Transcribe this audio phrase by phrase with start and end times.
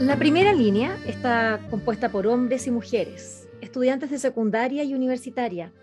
[0.00, 5.74] La primera línea está compuesta por hombres y mujeres, estudiantes de secundaria y universitaria,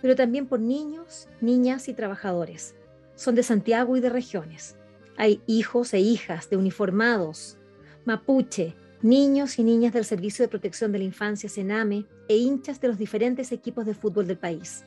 [0.00, 2.76] pero también por niños, niñas y trabajadores.
[3.16, 4.76] Son de Santiago y de regiones.
[5.16, 7.58] Hay hijos e hijas de uniformados,
[8.04, 12.86] mapuche, niños y niñas del Servicio de Protección de la Infancia, Sename, e hinchas de
[12.86, 14.84] los diferentes equipos de fútbol del país.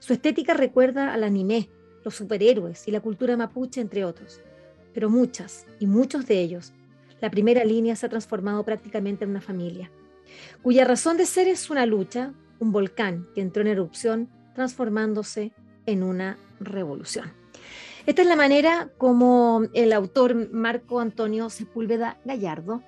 [0.00, 1.68] Su estética recuerda al anime,
[2.04, 4.40] los superhéroes y la cultura mapuche, entre otros.
[4.92, 6.72] Pero muchas y muchos de ellos
[7.24, 9.90] la primera línea se ha transformado prácticamente en una familia,
[10.60, 15.50] cuya razón de ser es una lucha, un volcán que entró en erupción, transformándose
[15.86, 17.32] en una revolución.
[18.04, 22.82] Esta es la manera como el autor Marco Antonio Sepúlveda Gallardo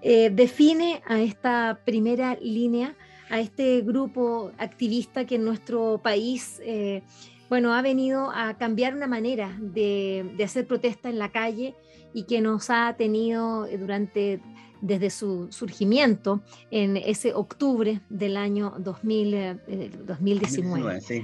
[0.00, 2.96] eh, define a esta primera línea,
[3.28, 7.02] a este grupo activista que en nuestro país eh,
[7.48, 11.74] bueno, ha venido a cambiar una manera de, de hacer protesta en la calle
[12.12, 14.40] y que nos ha tenido eh, durante
[14.84, 19.60] desde su surgimiento en ese octubre del año 2000,
[20.04, 20.98] 2019.
[21.08, 21.22] Eh,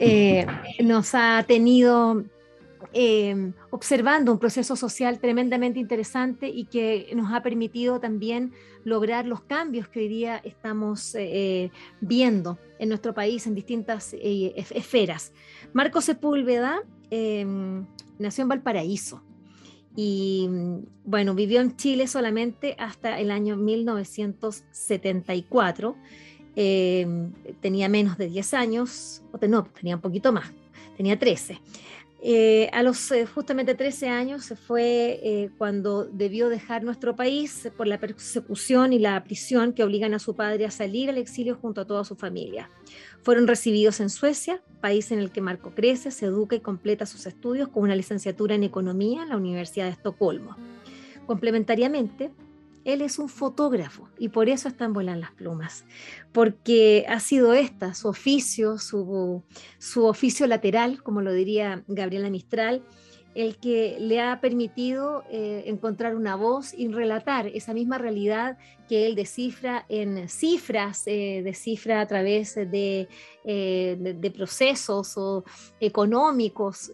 [0.00, 0.46] eh,
[0.82, 2.24] nos ha tenido
[3.70, 8.52] observando un proceso social tremendamente interesante y que nos ha permitido también
[8.84, 11.16] lograr los cambios que hoy día estamos
[12.00, 15.32] viendo en nuestro país en distintas esferas.
[15.72, 16.82] Marco Sepúlveda
[18.18, 19.22] nació en Valparaíso,
[19.94, 20.48] y
[21.04, 25.96] bueno, vivió en Chile solamente hasta el año 1974.
[26.54, 27.06] Eh,
[27.60, 30.52] tenía menos de 10 años, o no, tenía un poquito más,
[30.96, 31.60] tenía 13.
[32.24, 37.88] Eh, a los eh, justamente 13 años se fue cuando debió dejar nuestro país por
[37.88, 41.80] la persecución y la prisión que obligan a su padre a salir al exilio junto
[41.80, 42.70] a toda su familia.
[43.22, 47.26] Fueron recibidos en Suecia, país en el que Marco crece, se educa y completa sus
[47.26, 50.56] estudios con una licenciatura en Economía en la Universidad de Estocolmo.
[51.26, 52.32] Complementariamente,
[52.84, 55.84] él es un fotógrafo y por eso está en Volan las Plumas,
[56.32, 59.42] porque ha sido esta su oficio, su,
[59.78, 62.82] su oficio lateral, como lo diría Gabriela Mistral,
[63.34, 69.06] el que le ha permitido eh, encontrar una voz y relatar esa misma realidad que
[69.06, 73.08] él descifra en cifras, eh, descifra a través de,
[73.44, 75.44] eh, procesos o
[75.80, 76.92] económicos,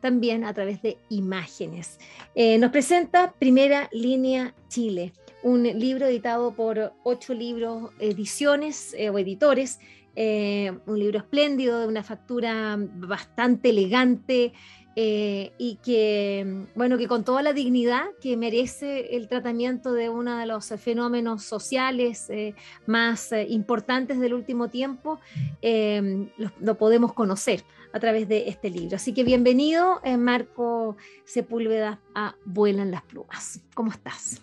[0.00, 1.98] también a través de imágenes.
[2.34, 5.12] nos presenta Primera Línea Chile,
[5.42, 9.78] un libro editado por ocho libros, ediciones o editores,
[10.16, 14.52] un libro espléndido, de una factura bastante elegante,
[14.96, 20.36] eh, y que, bueno, que con toda la dignidad que merece el tratamiento de uno
[20.36, 22.54] de los fenómenos sociales eh,
[22.86, 25.20] más eh, importantes del último tiempo,
[25.62, 27.62] lo, lo, podemos conocer
[27.92, 28.96] a través de este libro.
[28.96, 33.60] Así que bienvenido, Marco Sepúlveda, a Vuelan las Plumas.
[33.74, 34.42] ¿Cómo estás?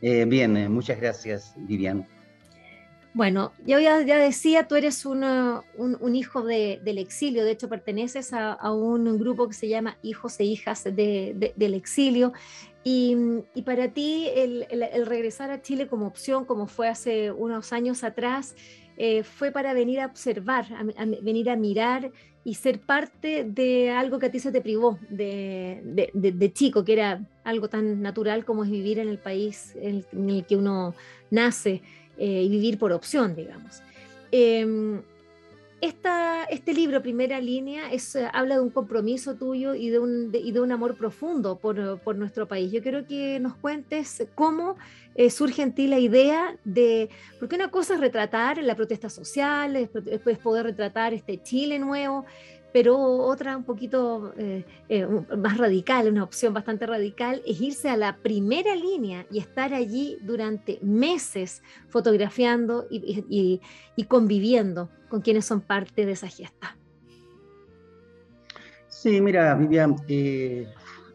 [0.00, 2.06] bien, muchas gracias, Vivian.
[3.14, 5.22] Bueno, yo ya, decía, tú eres un,
[6.14, 10.82] hijo del exilio, de hecho perteneces a, un grupo que se llama Hijos e Hijas
[10.82, 12.32] del Exilio,
[12.82, 13.16] y,
[13.64, 14.66] para ti el,
[15.06, 18.56] regresar a Chile como opción, como fue hace unos años atrás,
[18.96, 22.10] eh, fue para venir a observar, a, venir a mirar
[22.42, 27.24] y ser parte de algo que a ti se te privó de, chico, que era
[27.44, 30.94] algo tan natural como es vivir en el país en el que uno
[31.30, 31.80] nace.
[32.18, 33.82] Eh, y vivir por opción, digamos.
[34.30, 35.02] Em,
[35.80, 40.30] esta, este libro, Primera Línea, es, eh, habla de un compromiso tuyo y de un,
[40.32, 42.72] y de un amor profundo por, por, nuestro país.
[42.72, 44.76] Yo quiero que nos cuentes cómo
[45.14, 49.90] eh, surge en ti la idea de, porque una cosa es retratar la protesta social,
[49.92, 52.24] después poder retratar este Chile nuevo,
[52.74, 55.06] pero otra un poquito eh, eh,
[55.38, 60.18] más radical, una opción bastante radical, es irse a la primera línea y estar allí
[60.22, 63.60] durante meses fotografiando y,
[64.08, 66.76] conviviendo con quienes son parte de esa gesta.
[68.88, 70.66] Sí, mira, Vivian, eh,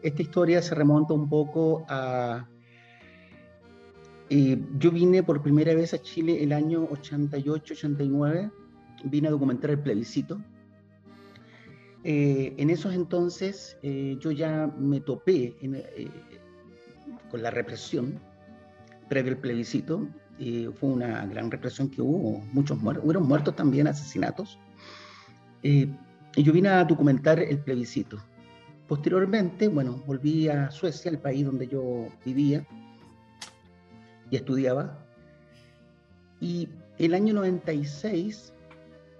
[0.02, 2.48] esta historia se remonta un poco a...
[4.30, 8.50] yo vine por primera vez a Chile el año 88-89,
[9.04, 10.40] vine a documentar el plebiscito
[12.02, 16.08] eh, en esos entonces eh, yo ya me topé, eh,
[17.30, 18.18] con la represión
[19.08, 20.08] previo al plebiscito.
[20.78, 24.58] fue una gran represión que hubo, muchos muertos, hubieron muertos también, asesinatos.
[25.62, 25.88] y
[26.36, 28.18] yo vine a documentar el plebiscito.
[28.88, 32.66] Posteriormente, bueno, volví a Suecia, el país donde yo vivía
[34.30, 34.98] y estudiaba.
[36.40, 36.68] Y
[36.98, 38.52] el año 96,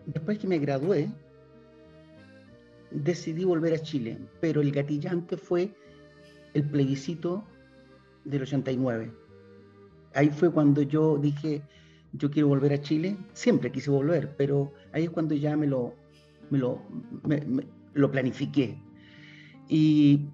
[0.06, 1.10] después que me gradué,
[2.90, 5.74] decidí volver a Chile, pero el gatillante fue
[6.54, 7.44] el plebiscito
[8.24, 9.12] del 89.
[10.14, 11.62] Ahí fue cuando yo dije,
[12.12, 15.94] yo quiero volver a Chile, siempre quise volver, pero ahí es cuando ya me lo,
[16.50, 16.82] me lo,
[17.94, 18.76] lo planifiqué.
[19.68, 20.26] Y,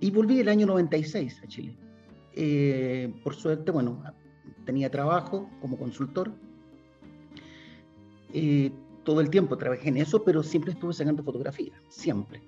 [0.00, 1.76] y, volví el año 96 a Chile.
[2.34, 4.02] Eh, por suerte, bueno,
[4.66, 6.30] tenía trabajo como consultor.
[8.34, 8.70] Eh,
[9.10, 12.40] todo el tiempo trabajé en eso, pero siempre estuve sacando fotografías, siempre.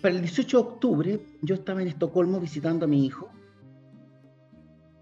[0.00, 3.28] Para el 18 de octubre yo estaba en Estocolmo visitando a mi hijo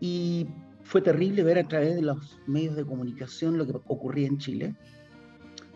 [0.01, 0.49] y
[0.83, 4.75] fue terrible ver a través de los medios de comunicación lo que ocurría en Chile.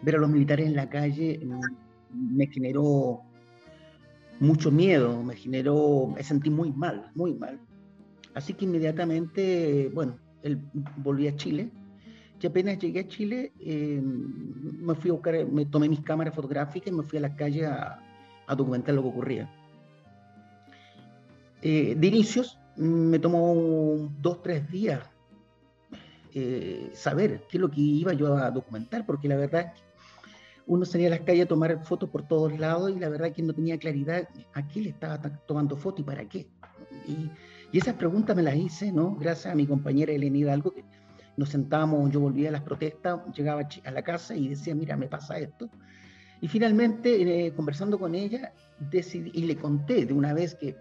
[0.03, 1.41] Ver a los militares en la calle
[2.13, 3.21] me generó
[4.41, 7.61] mucho miedo, me generó, me sentí muy mal, muy mal.
[8.35, 10.61] Así que inmediatamente, bueno, él
[10.97, 11.71] volví a Chile
[12.47, 16.93] y apenas llegué a Chile, eh, me fui a buscar, me tomé mis cámaras fotográficas
[16.93, 18.01] y me fui a la calle a,
[18.57, 19.51] documentar lo que ocurría.
[21.61, 25.01] Eh, de inicios, me tomó dos, tres días
[26.35, 29.87] eh, saber qué es lo que iba yo a documentar, porque la verdad es que
[30.69, 33.35] uno salía a las calles a tomar fotos por todos lados y la verdad es
[33.35, 36.47] que no tenía claridad a qué le estaba tomando fotos y para qué.
[37.09, 37.29] Y,
[37.73, 39.17] y, esas preguntas me las hice, ¿no?
[39.17, 40.85] Gracias a mi compañera Elena Hidalgo, que
[41.37, 45.07] nos sentábamos, yo volvía a las protestas, llegaba a la casa y decía, mira, me
[45.07, 45.69] pasa esto.
[46.41, 50.77] Y finalmente, eh, conversando con ella, decidí, y le conté de una vez que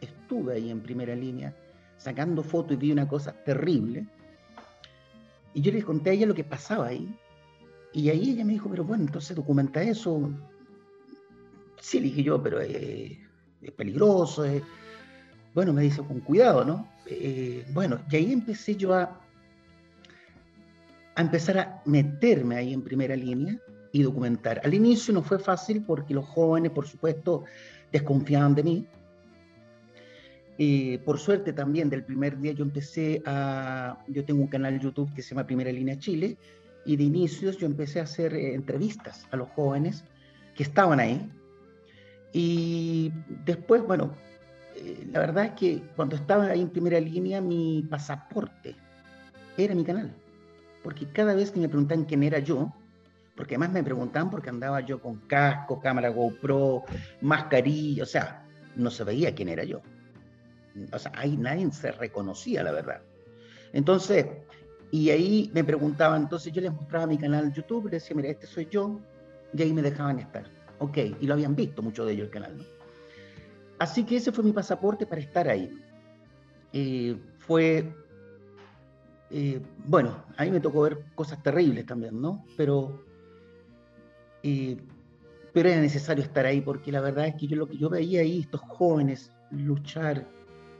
[0.00, 1.54] estuve ahí en primera línea,
[1.96, 4.06] sacando fotos y vi una cosa terrible.
[5.54, 7.14] Y yo le conté a ella lo que pasaba ahí.
[7.92, 10.30] Y ahí ella me dijo, pero bueno, entonces documenta eso.
[11.80, 13.18] Sí, le dije yo, pero es
[13.76, 14.44] peligroso.
[15.54, 16.88] Bueno, me dice, con cuidado, ¿no?
[17.06, 19.21] Eh, bueno, y ahí empecé yo a
[21.14, 23.58] a empezar a meterme ahí en primera línea
[23.92, 24.60] y documentar.
[24.64, 27.44] Al inicio no fue fácil porque los jóvenes, por supuesto,
[27.90, 28.86] desconfiaban de mí.
[31.04, 35.22] por suerte también del primer día yo empecé a, yo tengo un canal YouTube que
[35.22, 36.36] se llama Primera Línea Chile
[36.84, 40.04] y de inicios yo empecé a hacer eh, entrevistas a los jóvenes
[40.54, 41.30] que estaban ahí.
[42.32, 43.12] Y
[43.44, 44.14] después, bueno,
[44.76, 48.74] eh, la verdad es que cuando estaba ahí en primera línea mi pasaporte
[49.58, 50.14] era mi canal
[50.82, 52.72] porque cada vez que me preguntan quién era yo,
[53.36, 56.84] porque además me preguntaban porque andaba yo con casco, cámara GoPro,
[57.20, 58.46] mascarilla, o sea,
[58.76, 59.80] no se veía quién era yo.
[60.92, 63.00] O sea, ahí nadie se reconocía, la verdad.
[63.72, 64.26] Entonces,
[64.90, 68.46] y ahí me preguntaban, entonces yo les mostraba mi canal YouTube, les decía, mira, este
[68.46, 69.00] soy yo,
[69.54, 70.44] y ahí me dejaban estar.
[70.78, 72.64] Ok, y lo habían visto mucho de ellos el canal, ¿no?
[73.78, 75.70] Así que ese fue mi pasaporte para estar ahí.
[76.72, 77.92] Eh, fue
[79.34, 82.44] eh, bueno, a mí me tocó ver cosas terribles también, ¿no?
[82.54, 83.02] Pero,
[84.42, 84.76] eh,
[85.54, 88.20] pero era necesario estar ahí porque la verdad es que yo lo que yo veía
[88.20, 90.28] ahí, estos jóvenes luchar,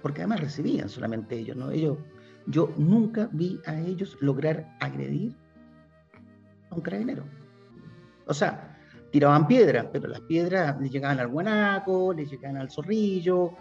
[0.03, 1.73] porque además recibían solamente ellos, ¿no?
[2.47, 5.35] Yo nunca vi a ellos lograr agredir
[6.69, 7.25] a un carabinero.
[8.27, 8.77] O sea,
[9.13, 13.53] tiraban piedras, pero las piedras les llegaban al guanaco, les llegaban al zorrillo,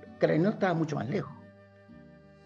[0.00, 1.37] el carabinero estaba mucho más lejos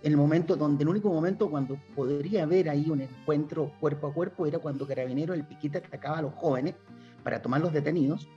[0.03, 4.47] el momento donde el único momento cuando podría haber ahí un encuentro cuerpo a cuerpo
[4.47, 6.75] era cuando Carabinero el Piquita atacaba a los jóvenes
[7.23, 8.29] para tomar los detenidos.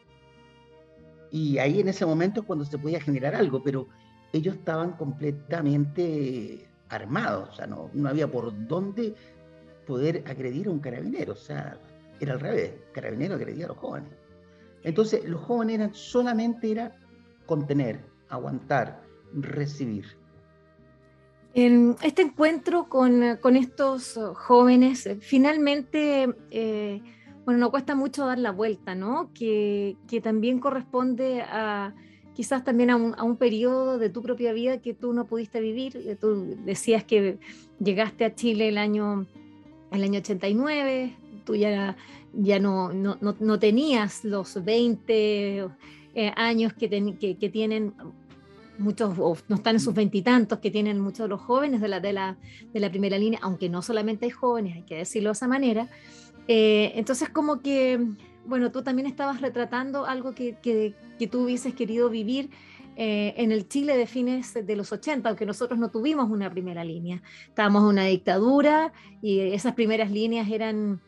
[1.31, 3.87] Y ahí en ese momento es cuando se podía generar algo, pero
[4.31, 9.15] ellos estaban completamente armados, o sea, no, había por dónde
[9.87, 11.79] poder agredir a un carabinero, o sea,
[12.19, 14.09] era al revés, carabinero agredía a los jóvenes.
[14.83, 16.95] Entonces, los jóvenes eran solamente era
[17.47, 19.01] contener, aguantar,
[19.33, 20.05] recibir
[21.55, 23.23] este encuentro con,
[23.55, 27.01] estos jóvenes, eh, finalmente, eh,
[27.45, 29.31] bueno, no cuesta mucho dar la vuelta, ¿no?
[29.33, 31.95] Que, también corresponde a
[32.33, 35.95] quizás también a un, periodo de tu propia vida que tú no pudiste vivir.
[35.95, 37.39] Eh, tú decías que
[37.79, 39.25] llegaste a Chile el año,
[39.91, 41.95] el año 89, tú ya,
[42.33, 45.69] ya no, no, tenías los 20
[46.35, 47.93] años que, que tienen
[48.77, 49.17] muchos
[49.47, 52.37] no están en sus veintitantos que tienen muchos de los jóvenes de la, de, la,
[52.73, 55.89] de la primera línea, aunque no solamente hay jóvenes, hay que decirlo de esa manera.
[56.47, 57.99] Eh, entonces como que,
[58.45, 62.49] bueno, tú también estabas retratando algo que, que, que, tú hubieses querido vivir
[62.97, 66.83] eh, en el Chile de fines de los 80, aunque nosotros no tuvimos una primera
[66.83, 67.21] línea.
[67.47, 71.01] Estábamos en una dictadura y esas primeras líneas eran,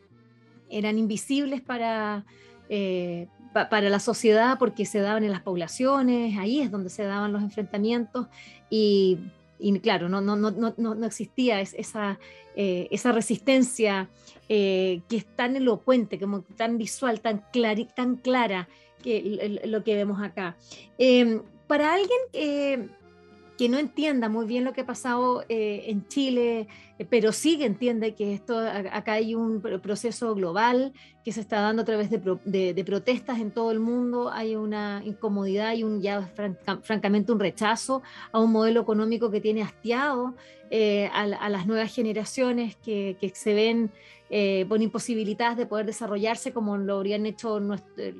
[0.68, 2.26] eran invisibles para,
[2.68, 7.32] eh, para la sociedad porque se daban en las poblaciones, ahí es donde se daban
[7.32, 8.26] los enfrentamientos
[8.70, 9.18] y,
[9.82, 12.18] claro, no, no, no, no, existía esa,
[12.56, 14.08] eh, esa resistencia
[14.48, 17.44] que es tan elocuente, como tan visual, tan,
[17.94, 18.68] tan clara
[19.02, 20.56] que lo que vemos acá.
[20.98, 22.88] Em, para alguien que,
[23.56, 26.66] que, no entienda muy bien lo que ha pasado eh, en Chile, eh,
[27.10, 30.92] pero sí que entiende que esto, acá hay un proceso global
[31.24, 35.74] que se está dando a través de, protestas en todo el mundo, hay una incomodidad
[35.74, 36.28] y un ya
[36.82, 38.02] francamente un rechazo
[38.32, 40.34] a un modelo económico que tiene hastiado
[40.70, 43.90] eh, a, las nuevas generaciones que, se ven
[44.30, 47.58] eh, con imposibilidades de poder desarrollarse como lo habrían hecho
[47.96, 48.14] eh,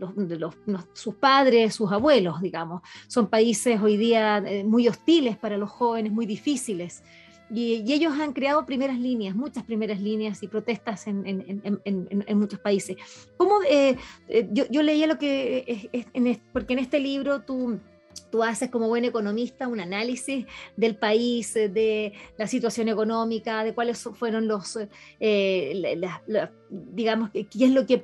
[0.94, 2.80] sus padres, sus abuelos, digamos.
[3.08, 7.02] Son países hoy día eh, muy hostiles para los jóvenes, muy difíciles.
[7.50, 11.80] Y, ellos han creado primeras líneas, muchas primeras líneas y protestas en,
[12.34, 12.96] muchos países.
[13.36, 13.60] ¿Cómo,
[14.52, 15.90] yo, yo, leía lo que,
[16.52, 17.80] porque en este libro tú
[18.30, 20.46] tú haces como buen economista un análisis
[20.76, 24.78] del país, eh, de la situación económica, de cuáles fueron los,
[25.20, 26.00] eh,
[26.70, 28.00] digamos, qué es lo que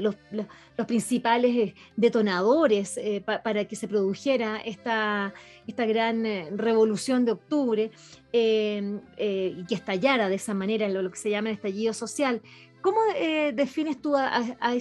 [0.00, 0.46] los, los,
[0.86, 2.98] principales eh, detonadores
[3.44, 5.32] para que se produjera esta,
[5.66, 7.90] esta gran revolución de octubre
[8.32, 12.42] y que estallara de esa manera lo, lo que se llama el estallido social.
[12.82, 14.74] ¿Cómo eh, defines tú a,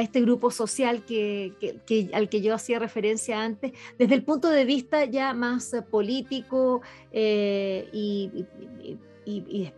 [0.00, 1.02] este grupo social
[2.12, 6.82] al que yo hacía referencia antes, desde el punto de vista ya más eh, político
[7.10, 8.46] eh, y,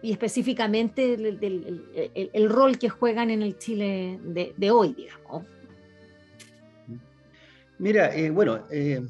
[0.02, 5.44] específicamente el, rol que juegan en el Chile de, hoy, digamos?
[7.78, 9.08] Mira, bueno, el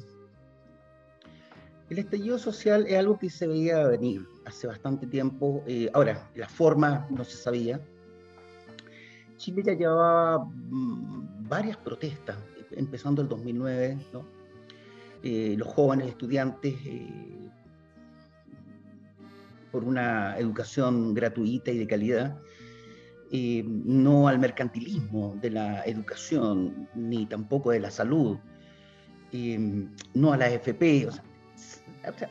[1.89, 5.63] estallido social es algo que se veía venir hace bastante tiempo.
[5.93, 7.79] ahora, la forma no se sabía
[9.41, 12.37] Chile ya llevaba mm, varias protestas,
[12.71, 14.23] empezando el 2009, ¿no?
[15.23, 17.49] Eh, los jóvenes estudiantes eh,
[19.71, 22.37] por una educación gratuita y de calidad,
[23.31, 28.37] eh, no al mercantilismo de la educación, ni tampoco de la salud,
[30.13, 31.07] no a la AFP.
[31.07, 31.23] O sea,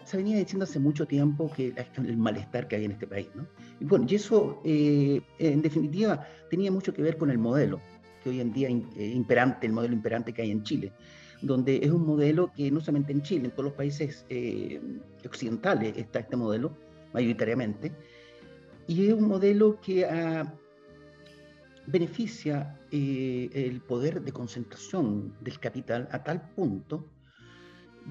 [0.04, 3.46] se venía diciendo hace mucho tiempo que el malestar que hay en este país, ¿no?
[3.80, 7.80] Y bueno, y eso eh, en definitiva tenía mucho que ver con el modelo
[8.22, 10.92] que hoy en día eh, imperante, el modelo imperante que hay en Chile,
[11.40, 14.80] donde es un modelo que no solamente en Chile, en todos los países eh,
[15.24, 16.76] occidentales está este modelo,
[17.14, 17.92] mayoritariamente,
[18.86, 20.52] y es un modelo que ah,
[21.86, 27.06] beneficia el poder de concentración del capital a tal punto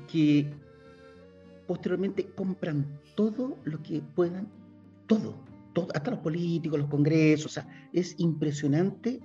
[0.07, 0.49] que
[1.69, 2.83] posteriormente compran
[3.13, 4.47] todo lo que puedan,
[5.05, 5.35] todo,
[5.73, 9.19] todo hasta los políticos, los congresos, o sea, es impresionante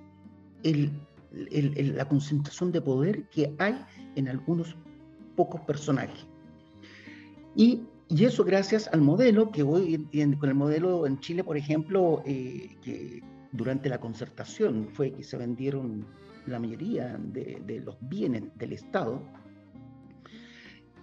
[1.31, 3.83] la concentración de poder que hay
[4.15, 4.77] en algunos
[5.35, 6.27] pocos personajes.
[7.55, 10.07] Y, eso gracias al modelo que hoy,
[10.39, 13.23] con el modelo en Chile, por ejemplo, eh, que
[13.53, 16.05] durante la concertación fue que se vendieron
[16.45, 19.19] la mayoría de, de los bienes del Estado.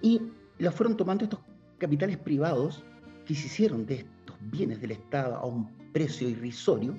[0.00, 0.20] Y
[0.62, 1.40] la fueron tomando estos
[1.78, 2.84] capitales privados
[3.26, 6.94] que se hicieron de estos bienes del Estado a un precio irrisorio.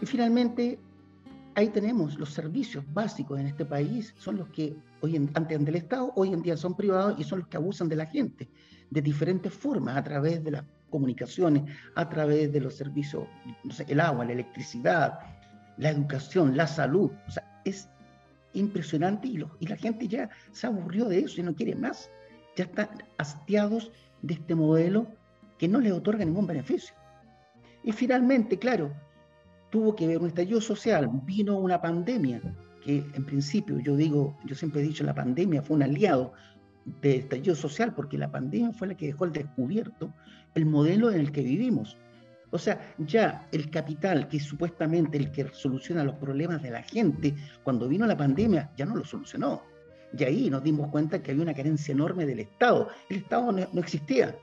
[0.00, 0.78] Y finalmente,
[1.54, 5.76] ahí tenemos los servicios básicos en este país, son los que hoy en, antes del
[5.76, 8.48] Estado, hoy en día son privados y son los que abusan de la gente
[8.88, 13.24] de diferentes formas, a través de las comunicaciones, a través de los servicios,
[13.64, 15.18] no sé, el agua, la electricidad,
[15.76, 17.10] la educación, la salud.
[17.28, 17.88] O sea, es
[18.54, 22.10] impresionante y, y la gente ya se aburrió de eso y no quiere más
[22.60, 23.90] ya están hastiados
[24.20, 25.06] de este modelo
[25.58, 26.94] que no les otorga ningún beneficio.
[27.82, 28.92] Y finalmente, claro,
[29.70, 32.42] tuvo que ver un estallido social, vino una pandemia,
[32.84, 36.34] que en principio yo digo, yo siempre he dicho, la pandemia fue un aliado
[37.00, 40.12] del estallido social, porque la pandemia fue la que dejó al descubierto
[40.54, 41.96] el modelo en el que vivimos.
[42.50, 46.82] O sea, ya el capital, que es supuestamente el que soluciona los problemas de la
[46.82, 49.62] gente, cuando vino la pandemia, ya no lo solucionó.
[50.16, 52.88] Y ahí nos dimos cuenta que había una carencia enorme del Estado.
[53.08, 54.36] El Estado no, existía.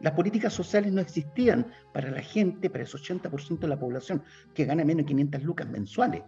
[0.00, 4.22] Las políticas sociales no existían para la gente, para ese 80% de la población
[4.54, 6.22] que gana menos de 500 lucas mensuales.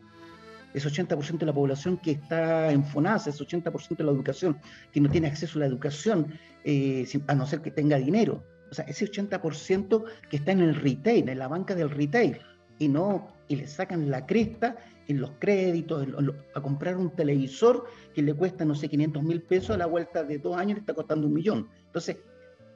[0.73, 4.59] Ese 80% de la población que está en FONASA, ese 80% de la educación
[4.93, 8.45] que no tiene acceso a la educación, eh, a no ser que tenga dinero.
[8.71, 12.39] O sea, ese 80% que está en el retail, en la banca del retail,
[12.79, 14.77] y no y le sacan la cresta
[15.09, 16.07] en los créditos,
[16.55, 20.23] a comprar un televisor que le cuesta, no sé, 500 mil pesos, a la vuelta
[20.23, 21.69] de dos años le está costando un millón.
[21.87, 22.19] Entonces,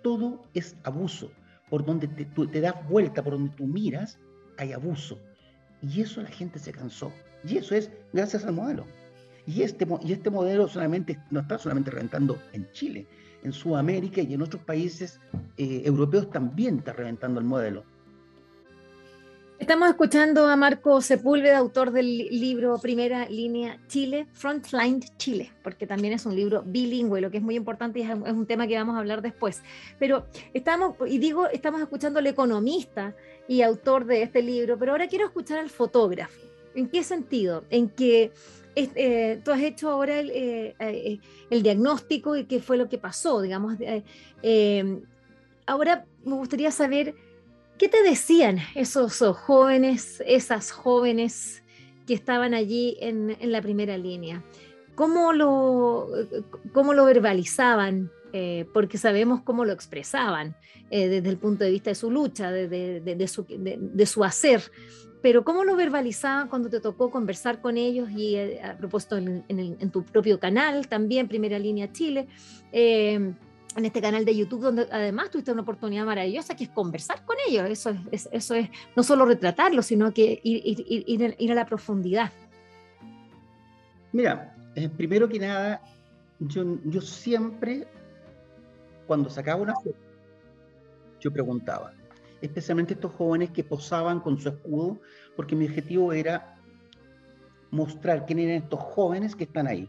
[0.02, 1.30] todo es abuso.
[1.70, 4.18] Por donde te, das vuelta, por donde tú miras,
[4.58, 5.20] hay abuso.
[5.80, 7.12] Y eso la gente se cansó.
[7.44, 8.84] Y eso es gracias al modelo.
[9.46, 13.06] Y este, y este modelo solamente, no está solamente reventando en Chile,
[13.44, 15.20] en Sudamérica y en otros países
[15.56, 17.84] eh, europeos también está reventando el modelo.
[19.60, 26.12] Estamos escuchando a Marco Sepúlveda, autor del libro Primera Línea Chile, Frontline Chile, porque también
[26.12, 28.96] es un libro bilingüe, lo que es muy importante y es un tema que vamos
[28.96, 29.62] a hablar después.
[29.98, 33.14] Pero estamos, y digo, estamos escuchando al economista
[33.46, 36.40] y autor de este libro, pero ahora quiero escuchar al fotógrafo.
[36.74, 37.64] ¿En qué sentido?
[37.70, 38.32] En que
[38.74, 42.98] eh, tú has hecho ahora el, eh, eh, el, diagnóstico y qué fue lo que
[42.98, 43.76] pasó, digamos.
[45.64, 47.14] ahora me gustaría saber
[47.78, 51.62] ¿Qué te decían esos jóvenes, esas jóvenes
[52.06, 54.44] que estaban allí en, la primera línea?
[54.94, 56.08] ¿Cómo lo,
[56.72, 58.10] cómo lo verbalizaban?
[58.32, 60.56] Eh, porque sabemos cómo lo expresaban
[60.90, 63.28] eh, desde el punto de vista de su lucha, de,
[64.06, 64.62] su, hacer.
[65.22, 69.44] Pero ¿cómo lo verbalizaban cuando te tocó conversar con ellos y eh, a propósito en,
[69.48, 72.26] en, tu propio canal, también Primera Línea Chile?
[73.76, 77.36] En este canal de YouTube, donde además tuviste una oportunidad maravillosa que es conversar con
[77.48, 77.68] ellos.
[77.68, 82.32] Eso es, eso es no solo retratarlo, sino que ir, a la profundidad.
[84.12, 85.82] Mira, eh, primero que nada,
[86.38, 87.86] yo, yo siempre,
[89.06, 89.96] cuando sacaba una foto,
[91.20, 91.92] yo preguntaba,
[92.40, 95.00] especialmente estos jóvenes que posaban con su escudo,
[95.36, 96.54] porque mi objetivo era
[97.70, 99.88] mostrar quién eran estos jóvenes que están ahí.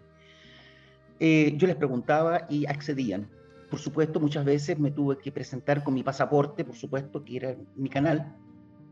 [1.20, 3.30] Eh, yo les preguntaba y accedían
[3.70, 7.56] por supuesto, muchas veces me tuve que presentar con mi pasaporte, por supuesto, que era
[7.76, 8.36] mi canal,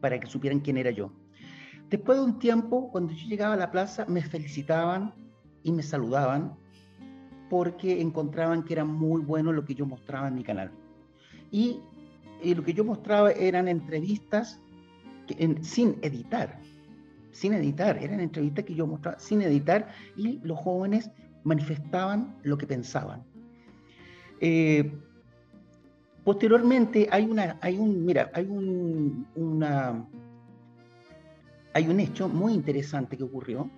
[0.02, 1.12] para que supieran quién era yo.
[1.90, 5.14] Después de un tiempo, cuando yo llegaba a la plaza, me felicitaban
[5.62, 6.58] y me saludaban
[7.50, 10.72] porque encontraban que era muy bueno lo que yo mostraba en mi canal.
[11.52, 11.80] Y,
[12.44, 14.60] lo que yo mostraba eran entrevistas
[15.62, 16.60] sin editar,
[17.32, 21.10] sin editar, eran entrevistas que yo mostraba sin editar y los jóvenes
[21.44, 23.24] manifestaban lo que pensaban.
[24.40, 24.92] Eh,
[26.24, 29.28] posteriormente hay una, hay un, mira, hay un,
[31.74, 33.70] hay un hecho muy interesante que ocurrió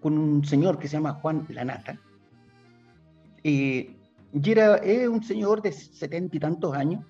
[0.00, 1.98] con un señor que se llama Juan Lanata.
[3.44, 3.94] Eh,
[4.32, 7.04] y era un señor de setenta y tantos años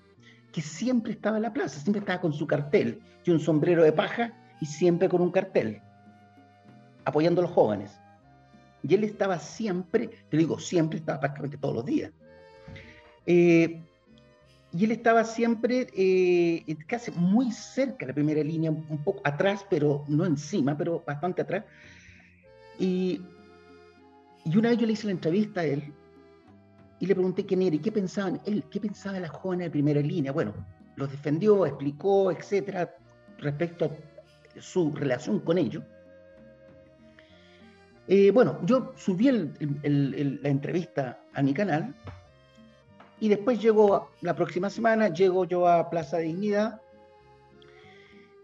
[0.51, 3.91] que siempre estaba en la plaza, siempre estaba con su cartel y un sombrero de
[3.91, 5.81] paja y siempre con un cartel,
[7.05, 7.99] apoyando a los jóvenes.
[8.81, 12.11] Y él estaba siempre, te digo, siempre estaba prácticamente todos los días.
[13.31, 13.79] Eh,
[14.71, 19.63] y él estaba siempre eh, casi muy cerca de la primera línea, un poco atrás,
[19.69, 21.63] pero no encima, pero bastante atrás.
[22.79, 23.21] Y,
[24.45, 25.93] y una vez yo le hice la entrevista a él
[26.99, 30.01] y le pregunté quién era y qué pensaban él, qué pensaba la joven de primera
[30.01, 30.31] línea.
[30.31, 30.53] Bueno,
[30.95, 32.95] los defendió, explicó, etcétera,
[33.37, 35.83] respecto a su relación con ellos.
[38.07, 41.93] Eh, bueno, yo subí la entrevista a mi canal
[43.19, 46.81] y después llego, la próxima semana, llego yo a Plaza Dignidad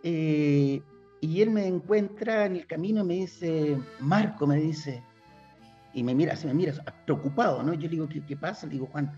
[0.03, 0.81] eh,
[1.21, 5.01] y él me encuentra en el camino y me dice, Marco, me dice,
[5.93, 6.73] y me mira, se me mira
[7.05, 7.73] preocupado, ¿no?
[7.73, 8.67] Yo le digo, ¿qué, pasa?
[8.67, 9.11] Le digo, Juan,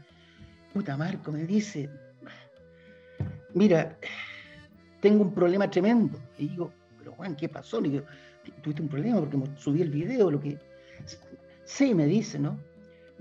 [0.74, 1.90] puta Marco, me dice,
[3.54, 3.98] mira,
[5.02, 6.20] tengo un problema tremendo.
[6.38, 7.82] Y digo, pero Juan, ¿qué pasó?
[7.82, 8.06] Le digo,
[8.62, 10.58] tuviste un problema porque subí el video, lo que...
[11.66, 12.58] Sí, me dice, ¿no?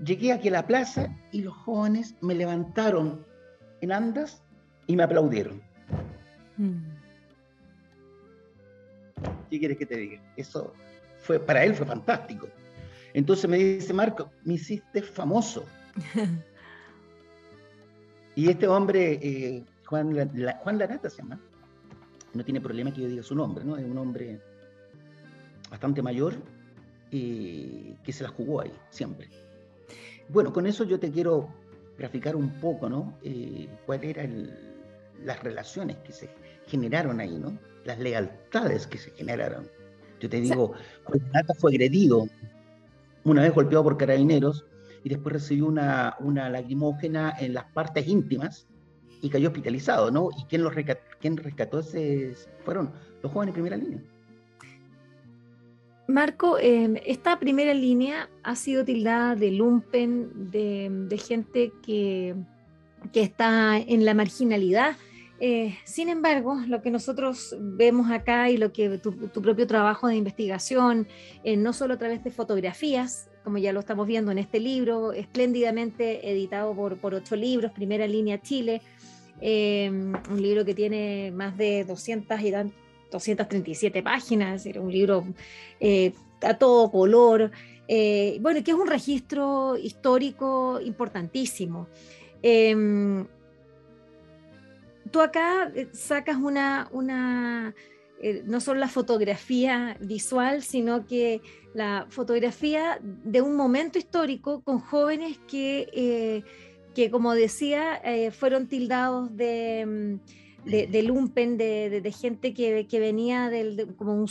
[0.03, 3.25] Llegué aquí a la plaza y los jóvenes me levantaron
[3.81, 4.43] en andas
[4.85, 5.61] y me aplaudieron.
[6.57, 6.97] Mm.
[9.49, 10.21] ¿Qué quieres que te diga?
[10.35, 10.73] Eso
[11.19, 12.47] fue, para él fue fantástico.
[13.13, 15.65] Entonces me dice, Marco, me hiciste famoso.
[18.35, 20.13] y este hombre, eh, Juan,
[20.63, 21.39] Juan Lanata se llama,
[22.33, 23.77] no tiene problema que yo diga su nombre, ¿no?
[23.77, 24.39] Es un hombre
[25.69, 26.35] bastante mayor
[27.09, 29.29] y que se la jugó ahí, siempre.
[30.29, 31.49] Bueno, con eso yo te quiero
[31.97, 33.17] graficar un poco, ¿no?
[33.23, 34.51] Eh, cuáles eran
[35.23, 36.29] las relaciones que se
[36.67, 37.57] generaron ahí, ¿no?
[37.85, 39.69] Las lealtades que se generaron.
[40.19, 40.73] Yo te digo,
[41.33, 42.27] Nata fue agredido,
[43.23, 44.65] una vez golpeado por carabineros,
[45.03, 48.67] y después recibió una, una lagrimógena en las partes íntimas
[49.21, 50.29] y cayó hospitalizado, ¿no?
[50.37, 52.33] ¿Y quién, lo rescató, quién rescató ese?
[52.65, 54.01] Fueron los jóvenes de primera línea.
[56.07, 62.35] Marco, em, esta primera línea ha sido tildada de lumpen, de, gente que,
[63.13, 64.95] está en la marginalidad.
[65.39, 70.15] Eh, sin embargo, lo que nosotros vemos acá y lo que tu, propio trabajo de
[70.15, 71.07] investigación,
[71.43, 75.13] eh, no solo a través de fotografías, como ya lo estamos viendo en este libro,
[75.13, 78.81] espléndidamente editado por, por ocho libros, Primera Línea Chile,
[79.41, 82.51] eh, un libro que tiene más de 200 y
[83.11, 85.25] 237 páginas, es un libro
[86.41, 87.51] a todo color,
[88.41, 91.87] bueno, que es un registro histórico importantísimo.
[92.41, 93.25] Em,
[95.11, 97.73] tú acá eh, sacas una, una
[98.21, 101.41] eh, no solo la fotografía visual, sino que
[101.73, 106.43] la fotografía de un momento histórico con jóvenes que, eh,
[106.95, 110.17] que como decía, fueron tildados de,
[110.67, 114.27] de, lumpen, de, gente que, que venía del, como un,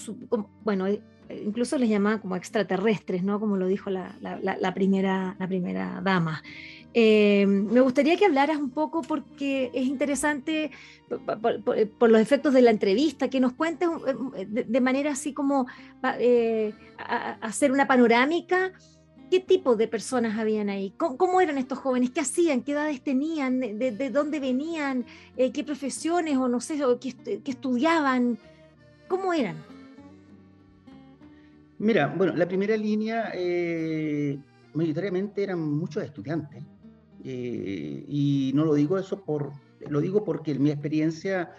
[0.62, 0.86] bueno,
[1.30, 3.40] incluso les llamaban como extraterrestres, ¿no?
[3.40, 6.42] Como lo dijo la, la, primera, la primera dama.
[6.94, 10.70] Eh, me gustaría que hablaras un poco porque es interesante
[11.98, 13.88] por, los efectos de la entrevista, que nos cuentes
[14.36, 15.66] eh, de, manera así como
[16.18, 16.72] eh,
[17.40, 18.72] hacer una panorámica.
[19.30, 20.92] ¿Qué tipo de personas habían ahí?
[20.96, 22.10] ¿Cómo, eran estos jóvenes?
[22.10, 22.62] ¿Qué hacían?
[22.62, 23.60] ¿Qué edades tenían?
[23.60, 25.04] ¿De, dónde venían?
[25.36, 28.38] ¿Qué profesiones o no sé, qué, estudiaban?
[29.08, 29.56] ¿Cómo eran?
[31.78, 33.32] Mira, bueno, la primera línea
[34.76, 36.62] mayoritariamente eran muchos estudiantes.
[37.24, 39.50] Eh, y no lo digo eso por,
[39.88, 41.50] lo digo porque en mi experiencia,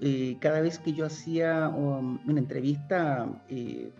[0.00, 3.90] eh, cada vez que yo hacía um, una entrevista, eh,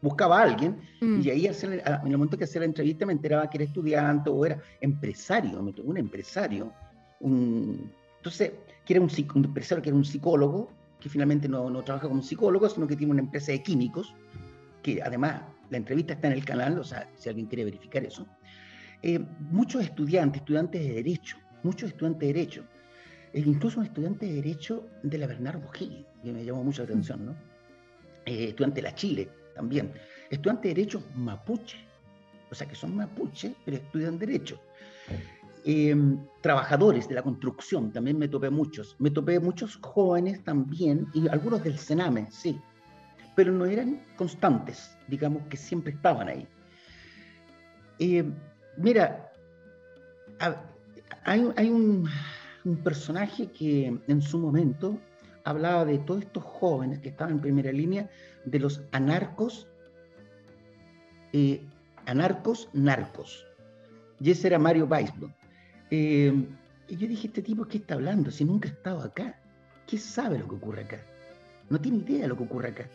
[0.00, 1.20] buscaba a alguien mm.
[1.22, 4.44] y ahí en el momento que hacía la entrevista me enteraba que era estudiante o
[4.44, 6.72] era empresario, un empresario.
[7.20, 8.52] entonces,
[8.84, 12.22] que era un, un, empresario que era un psicólogo, que finalmente no, no trabaja como
[12.22, 14.14] psicólogo, sino que tiene una empresa de químicos,
[14.82, 18.26] que además la entrevista está en el canal, o sea, si alguien quiere verificar eso.
[19.02, 19.18] Eh,
[19.50, 22.64] muchos estudiantes, estudiantes de Derecho, muchos estudiantes de Derecho,
[23.32, 26.88] e incluso un estudiante de Derecho de la Bernardo Gil, que me llamó mucho la
[26.88, 27.53] atención, ¿no?
[28.26, 29.92] Eh, estudiante de la Chile también.
[30.30, 31.78] Estudiante de Derecho mapuche,
[32.50, 34.60] o sea que son mapuche, pero estudian Derecho.
[35.66, 38.96] Em, trabajadores de la construcción, también me topé muchos.
[38.98, 42.60] Me topé muchos jóvenes también, y algunos del Sename, sí,
[43.34, 46.46] pero no eran constantes, digamos que siempre estaban ahí.
[47.98, 48.24] Eh,
[48.76, 49.32] mira,
[51.24, 52.08] hay, un,
[52.82, 54.98] personaje que en su momento
[55.44, 58.10] hablaba de todos estos jóvenes que estaban en primera línea,
[58.44, 59.68] de los anarcos,
[61.32, 61.62] eh,
[62.06, 63.46] anarcos narcos.
[64.20, 65.32] Y ese era Mario Weisblum.
[65.90, 66.46] Eh,
[66.88, 68.30] y yo dije, este tipo, ¿qué está hablando?
[68.30, 69.40] Si nunca ha estado acá.
[69.86, 71.00] ¿Qué sabe lo que ocurre acá?
[71.68, 72.88] No tiene idea de lo que ocurre acá.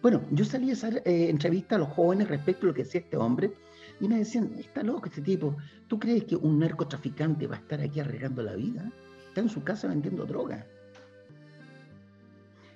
[0.00, 3.00] Bueno, yo salí a hacer eh, entrevista a los jóvenes respecto a lo que decía
[3.00, 3.52] este hombre
[4.00, 7.80] y me decían, está loco este tipo, ¿tú crees que un narcotraficante va a estar
[7.80, 8.90] aquí arreglando la vida?
[9.28, 10.66] Está en su casa vendiendo droga.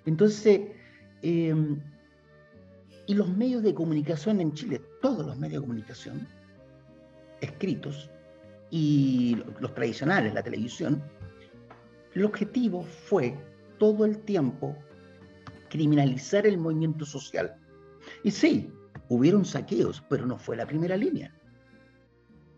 [0.07, 0.61] Entonces,
[1.23, 1.81] em,
[3.07, 6.27] y los medios de comunicación en Chile, todos los medios de comunicación,
[7.41, 8.11] escritos
[8.71, 11.03] y los tradicionales, la televisión,
[12.15, 13.37] el objetivo fue
[13.79, 14.77] todo el tiempo
[15.69, 17.57] criminalizar el movimiento social.
[18.23, 18.73] Y sí,
[19.09, 21.35] hubieron saqueos, pero no fue la primera línea.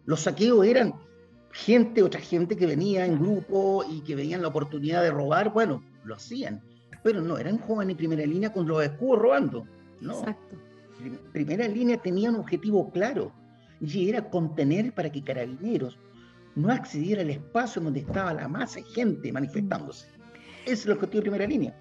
[0.04, 0.94] Los saqueos eran
[1.52, 5.82] gente, otra gente que venía en grupo y que veían la oportunidad de robar, bueno,
[6.04, 6.62] lo hacían,
[7.02, 9.66] pero no eran jóvenes en primera línea con los escudos robando.
[10.00, 10.18] No.
[10.20, 10.56] Exacto.
[11.32, 13.32] Primera línea tenía un objetivo claro
[13.80, 15.96] y era contener para que carabineros
[16.56, 20.06] no accediera al espacio donde estaba la masa de gente manifestándose.
[20.64, 21.74] Ese es el objetivo de primera línea.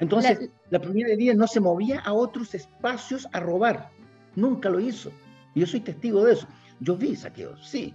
[0.00, 3.90] Entonces, la, primera línea no se movía a otros espacios a robar.
[4.34, 5.12] Nunca lo hizo.
[5.54, 6.48] Yo soy testigo de eso.
[6.80, 7.94] Yo vi saqueos, sí.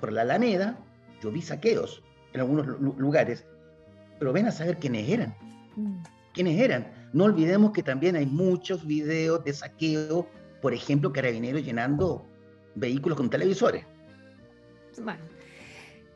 [0.00, 0.78] Por la Alameda,
[1.20, 3.44] yo vi saqueos en algunos lugares.
[4.22, 5.34] Pero ven a saber quiénes eran.
[5.74, 5.96] Mm.
[6.32, 6.86] ¿Quiénes eran?
[7.12, 10.28] No olvidemos que también hay muchos videos de saqueo,
[10.60, 12.24] por ejemplo, carabineros llenando
[12.76, 13.84] vehículos con televisores.
[15.02, 15.20] Bueno.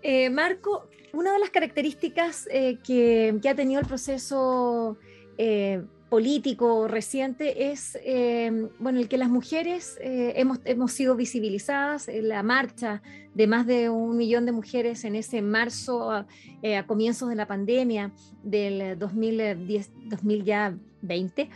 [0.02, 4.96] Eh, Marco, una de las características eh, que, ha tenido el proceso
[5.36, 12.28] eh, político reciente es eh, bueno, el que las mujeres hemos, hemos, sido visibilizadas, en
[12.28, 13.02] la marcha
[13.34, 16.26] de más de un millón de mujeres en ese marzo a,
[16.86, 21.50] comienzos de la pandemia del 2010, 2020.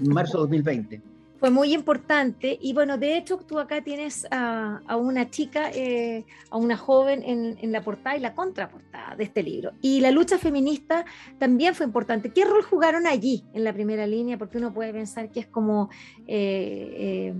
[0.00, 1.13] Marzo 2020
[1.44, 2.58] fue muy importante.
[2.58, 7.70] Y bueno, de hecho, tú acá tienes a, una chica, eh, a una joven en,
[7.70, 9.72] la portada y la contraportada de este libro.
[9.82, 11.04] Y la lucha feminista
[11.38, 12.32] también fue importante.
[12.32, 14.38] ¿Qué rol jugaron allí en la primera línea?
[14.38, 15.90] Porque uno puede pensar que es como...
[16.26, 17.34] Eh,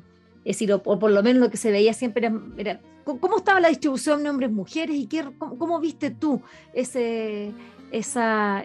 [0.44, 3.70] Es decir, o, por lo menos lo que se veía siempre era, ¿cómo estaba la
[3.70, 6.42] distribución de hombres-mujeres y qué, cómo, viste tú
[6.74, 7.52] ese,
[7.90, 8.62] esa,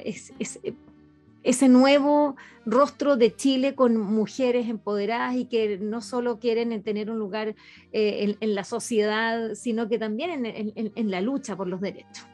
[1.44, 7.18] ese nuevo rostro de Chile con mujeres empoderadas y que no solo quieren tener un
[7.18, 7.56] lugar
[7.92, 12.28] eh, en, la sociedad, sino que también en, la lucha por los derechos.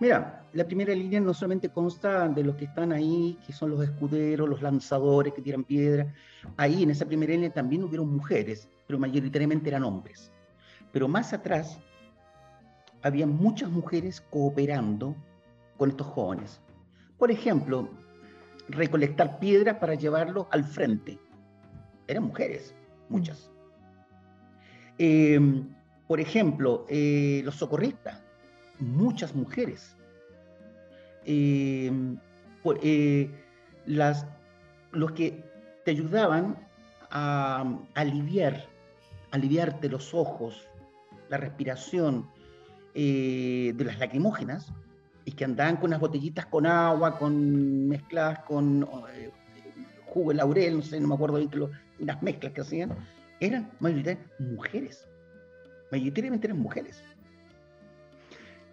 [0.00, 3.82] Mira, la primera línea no solamente consta de los que están ahí, que son los
[3.82, 6.12] escuderos, los lanzadores que tiran piedra.
[6.56, 10.32] Ahí en esa primera línea también hubieron mujeres, pero mayoritariamente eran hombres.
[10.92, 11.78] Pero más atrás
[13.02, 15.14] había muchas mujeres cooperando
[15.76, 16.60] con estos jóvenes.
[17.22, 17.88] Por ejemplo,
[18.68, 21.20] recolectar piedras para llevarlos al frente.
[22.08, 22.74] Eran mujeres,
[23.08, 23.48] muchas.
[24.98, 25.68] Em,
[26.08, 28.20] por ejemplo, eh, los socorristas,
[28.80, 29.96] muchas mujeres.
[31.24, 32.18] Em,
[32.82, 33.30] eh,
[33.86, 34.26] las,
[34.90, 35.44] los que
[35.84, 36.58] te ayudaban
[37.12, 38.66] a, aliviar,
[39.30, 40.66] aliviarte los ojos,
[41.28, 42.28] la respiración
[42.94, 44.72] eh, de las lacrimógenas,
[45.24, 49.30] y que andaban con unas botellitas con agua, con mezcladas con eh,
[50.06, 51.50] jugo de laurel, no sé, no me acuerdo bien
[51.98, 52.96] las mezclas que hacían,
[53.40, 55.08] eran mayoritariamente mujeres.
[55.90, 57.02] Mayoritariamente eran mujeres.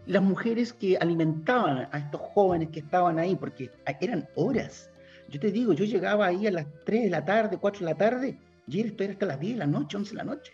[0.05, 4.89] Las mujeres que alimentaban a estos jóvenes que estaban ahí, porque eran horas.
[5.29, 7.97] Yo te digo, yo llegaba ahí a las 3 de la tarde, 4 de la
[7.97, 10.53] tarde, y esto era hasta las 10 de la noche, 11 de la noche.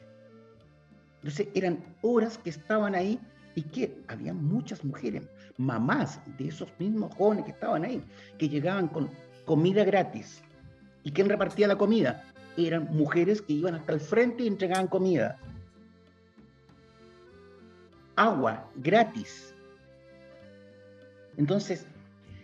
[1.18, 3.20] Entonces eran horas que estaban ahí
[3.56, 8.04] y que había muchas mujeres, mamás de esos mismos jóvenes que estaban ahí,
[8.38, 9.10] que llegaban con
[9.46, 10.44] comida gratis.
[11.04, 12.24] ¿Y quién repartía la comida?
[12.58, 15.40] Eran mujeres que iban hasta el frente y entregaban comida.
[18.18, 19.54] Agua gratis.
[21.38, 21.86] Entonces,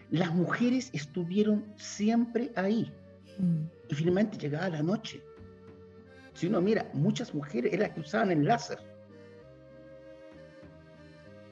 [0.09, 2.91] las mujeres estuvieron siempre ahí.
[3.37, 3.63] Mm.
[3.89, 5.21] Y finalmente llegaba la noche.
[6.33, 8.90] Si uno mira, muchas mujeres eran las que usaban el láser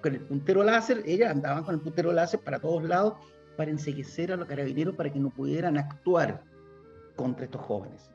[0.01, 3.15] con el puntero láser, ellas andaban con el puntero láser para todos lados
[3.57, 6.43] para enseguecer a los carabineros para que no pudieran actuar
[7.15, 8.09] contra estos jóvenes.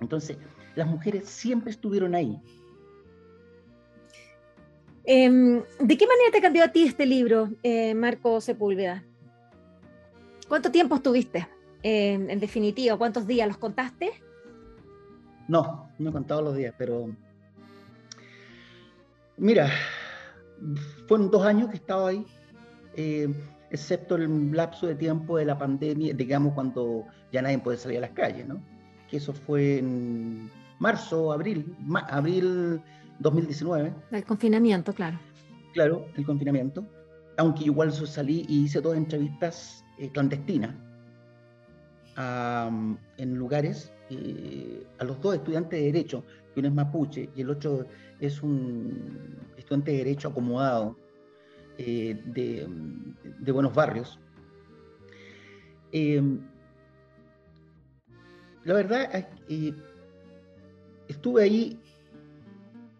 [0.00, 0.36] Entonces,
[0.74, 2.38] las mujeres siempre estuvieron ahí.
[5.04, 9.04] Em, ¿De qué manera te cambió a ti este libro, eh, Marco Sepúlveda?
[10.48, 11.48] ¿Cuánto tiempo estuviste?
[11.84, 14.12] en definitiva, ¿cuántos días los contaste?
[15.48, 17.10] No, no he contado los días, pero
[19.36, 19.68] mira,
[21.06, 22.26] fueron dos años que he estado ahí,
[22.94, 23.32] eh,
[23.70, 28.02] excepto el lapso de tiempo de la pandemia, digamos cuando ya nadie puede salir a
[28.02, 28.62] las calles, ¿no?
[29.08, 31.74] Que eso fue en marzo, abril,
[32.08, 32.80] abril
[33.18, 33.94] 2019.
[34.10, 35.18] El confinamiento, claro.
[35.74, 36.86] Claro, el confinamiento.
[37.38, 40.74] Aunque igual salí y hice dos entrevistas eh, clandestinas
[42.16, 47.50] en lugares eh, a los dos estudiantes de Derecho, que uno es mapuche y el
[47.50, 47.86] otro
[48.20, 50.96] es un estudiante de Derecho acomodado
[51.78, 54.18] eh, de, buenos barrios.
[55.92, 56.40] Em,
[58.64, 59.28] la verdad,
[61.08, 61.80] estuve ahí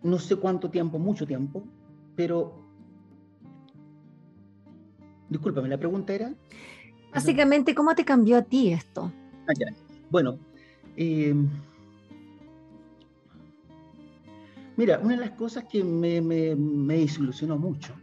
[0.03, 1.65] no sé cuánto tiempo, mucho tiempo,
[2.17, 2.61] pero...
[5.29, 6.35] Discúlpame, la pregunta era...
[7.13, 9.13] Básicamente, ¿cómo te cambió a ti esto?
[9.47, 9.53] Ah,
[10.11, 10.39] bueno,
[10.97, 11.49] em,
[14.77, 16.57] Mira, una de las cosas que me, me,
[16.97, 17.95] desilusionó mucho,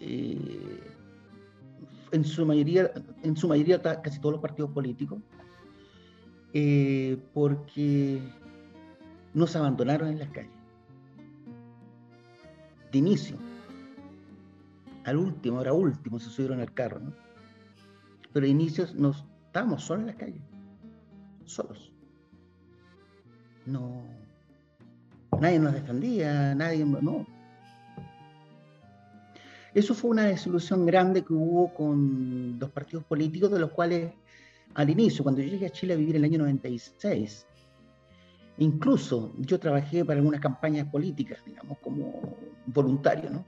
[0.00, 0.80] eh,
[2.12, 5.20] en su mayoría, en su mayoría casi todos los partidos políticos,
[6.52, 8.20] eh, porque
[9.32, 10.52] nos abandonaron en las calles.
[12.92, 13.36] De inicio,
[15.04, 17.12] al último, ahora último, se subieron al carro, ¿no?
[18.32, 20.42] Pero de inicio nos estábamos solos en las calles,
[21.44, 21.94] solos
[23.66, 24.02] no,
[25.40, 27.26] nadie nos defendía, nadie, no.
[29.72, 34.12] Eso fue una desilusión grande que hubo con los partidos políticos, de los cuales
[34.74, 37.46] al inicio, cuando yo llegué a Chile a vivir en el año 96,
[38.58, 42.36] incluso yo trabajé para algunas campañas políticas, digamos, como
[42.66, 43.44] voluntario, ¿no?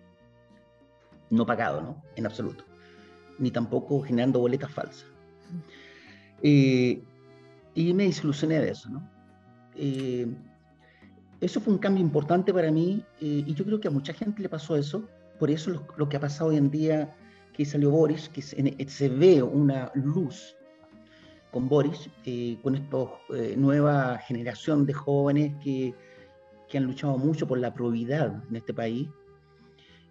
[1.31, 2.03] No pagado, ¿no?
[2.17, 2.65] En absoluto.
[3.39, 5.07] Ni tampoco generando boletas falsas.
[6.43, 7.03] Eh,
[7.75, 9.09] y me desilusioné de eso, ¿no?
[9.77, 10.27] Eh,
[11.41, 14.43] eso fue un cambio importante para mí eh, y yo creo que a mucha gente
[14.43, 15.05] le pasó eso.
[15.39, 17.15] Por eso lo, que ha pasado hoy en día,
[17.53, 20.57] que salió Boris, que se, ve una luz
[21.51, 22.97] con Boris, eh, con esta
[23.57, 25.95] nueva generación de jóvenes que,
[26.71, 29.07] que, han luchado mucho por la probidad en este país.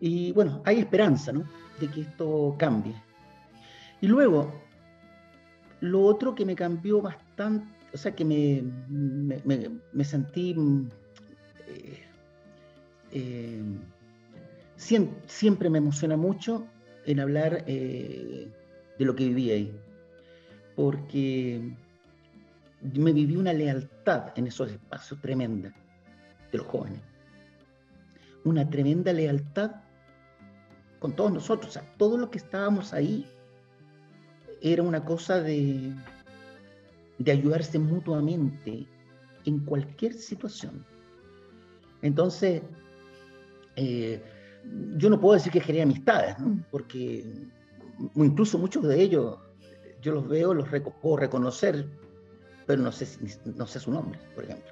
[0.05, 1.45] Y bueno, hay esperanza ¿no?
[1.79, 2.93] de que esto cambie.
[4.01, 4.53] Y luego,
[5.79, 10.55] lo otro que me cambió bastante, o sea que me, me, sentí
[11.67, 12.03] eh,
[13.13, 13.63] eh,
[14.75, 16.67] siempre, me emociona mucho
[17.07, 18.47] en hablar eh,
[18.99, 19.75] de lo que viví ahí,
[20.75, 21.67] porque
[22.93, 25.73] me viví una lealtad en esos espacios tremenda
[26.51, 27.01] de los jóvenes,
[28.43, 29.84] una tremenda lealtad
[31.05, 33.27] con todos nosotros, o sea, todo lo que estábamos ahí
[34.59, 35.93] era una cosa de,
[37.19, 38.87] de ayudarse mutuamente
[39.45, 40.83] en cualquier situación.
[42.01, 42.63] Entonces,
[43.75, 44.19] eh,
[44.97, 46.47] yo no puedo decir que generé amistades, ¿no?
[46.47, 46.65] Mm.
[46.71, 47.23] porque
[48.15, 49.37] incluso muchos de ellos
[50.01, 50.67] yo los veo, los
[51.03, 51.85] puedo reconocer,
[52.65, 53.07] pero no sé,
[53.45, 54.71] no sé su nombre, por ejemplo.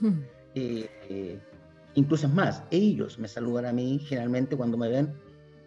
[0.00, 0.20] Mm.
[0.54, 1.38] Eh, eh,
[1.96, 5.12] incluso es más, ellos me saludan a mí generalmente cuando me ven,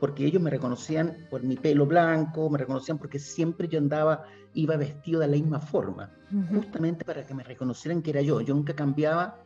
[0.03, 4.75] porque ellos me reconocían por mi pelo blanco, me reconocían porque siempre yo andaba, iba
[4.75, 6.11] vestido de la misma forma,
[6.53, 8.41] justamente para que me reconocieran que era yo.
[8.41, 9.41] Yo nunca cambiaba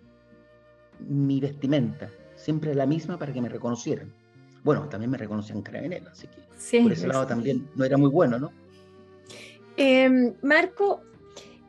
[1.08, 4.12] mi vestimenta, siempre la misma para que me reconocieran.
[4.63, 8.39] Bueno, también me reconocían carabineros, así que por ese lado también no era muy bueno,
[8.39, 8.52] ¿no?
[9.76, 11.02] Em, Marco,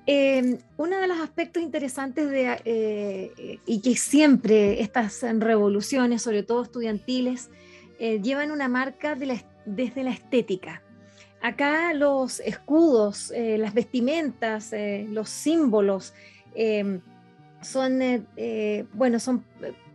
[0.07, 6.62] em, uno de los aspectos interesantes de, eh, y que siempre estas revoluciones, sobre todo
[6.62, 7.51] estudiantiles,
[7.98, 10.82] eh, llevan una marca desde la estética.
[11.40, 14.72] Acá los escudos, eh, las vestimentas,
[15.08, 16.14] los símbolos,
[16.54, 17.00] em,
[17.61, 19.44] son, eh, eh, bueno, son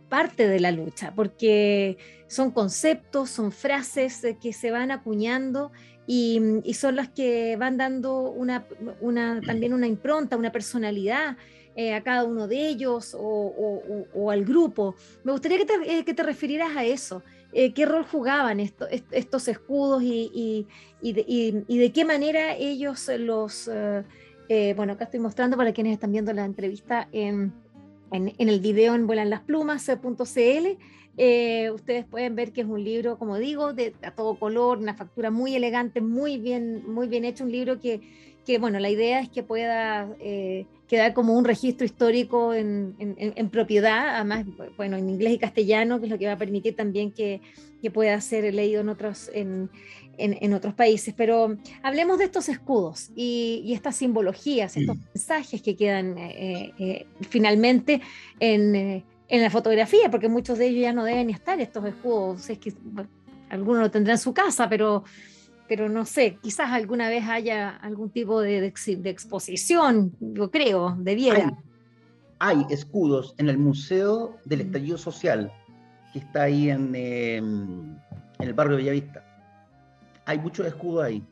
[0.08, 5.72] parte de la lucha, porque son conceptos, son frases que se van acuñando
[6.06, 6.40] y,
[6.74, 8.66] son las que van dando una,
[9.00, 11.36] una, también una impronta, una personalidad
[11.74, 14.94] eh, a cada uno de ellos o, al grupo.
[15.24, 17.22] Me gustaría que te, que te refirieras a eso.
[17.74, 20.66] ¿Qué rol jugaban estos escudos y,
[21.00, 23.70] y, de, qué manera ellos los
[24.48, 27.52] eh, bueno, acá estoy mostrando para quienes están viendo la entrevista en,
[28.10, 30.78] el video en vuelanlasplumas.cl.
[31.16, 34.94] Eh, ustedes pueden ver que es un libro, como digo, de, a todo color, una
[34.94, 38.00] factura muy elegante, muy bien, muy bien hecho, un libro que,
[38.44, 42.94] que bueno, la idea es que pueda eh, quedar como un registro histórico en,
[43.50, 47.10] propiedad, además, bueno, en inglés y castellano, que es lo que va a permitir también
[47.10, 47.40] que,
[47.80, 49.70] que pueda ser leído en otros, en,
[50.18, 51.14] en, otros países.
[51.16, 58.00] Pero hablemos de estos escudos y, estas simbologías, estos mensajes que quedan eh, eh, finalmente
[58.40, 62.50] en, en, la fotografía, porque muchos de ellos ya no deben estar, estos escudos.
[62.50, 62.72] Es que
[63.48, 65.04] algunos lo tendrán en su casa, pero,
[65.68, 71.56] pero no sé, quizás alguna vez haya algún tipo de, de, exposición, yo creo, debiera.
[72.38, 75.52] Hay, hay, escudos en el Museo del Estallido Social,
[76.12, 77.96] que está ahí en, em,
[78.38, 79.24] en el barrio de Bellavista
[80.26, 81.22] hay muchos escudos ahí.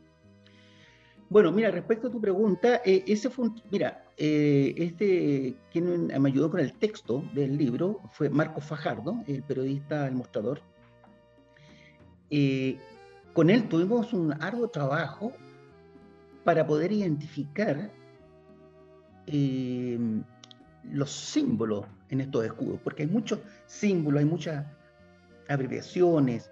[1.29, 6.29] Bueno, mira, respecto a tu pregunta, eh, ese fue un, mira, eh, este, quien me
[6.29, 10.61] ayudó con el texto del libro fue Marco Fajardo, el periodista El Mostrador.
[12.29, 12.79] Eh,
[13.33, 15.33] con él tuvimos un arduo trabajo
[16.45, 17.91] para poder identificar
[20.91, 24.67] los símbolos en estos escudos, porque hay muchos símbolos, hay muchas
[25.49, 26.51] abreviaciones.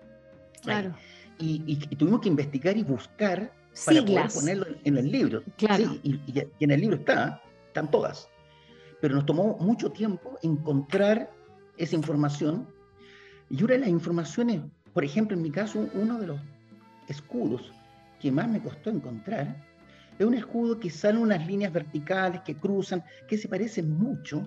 [0.63, 0.95] Claro
[1.41, 3.53] y, tuvimos que investigar y buscar
[3.87, 5.43] para poder ponerlo en, el libro.
[5.59, 6.21] y,
[6.61, 8.29] en el libro está, están todas.
[9.01, 11.31] Pero nos tomó mucho tiempo encontrar
[11.77, 12.69] esa información.
[13.49, 14.61] Y una de las informaciones,
[14.93, 16.41] por ejemplo, en mi caso, uno de los
[17.11, 17.73] escudos
[18.21, 19.57] que más me costó encontrar
[20.19, 24.47] es un escudo que sale unas líneas verticales que cruzan, que se parecen mucho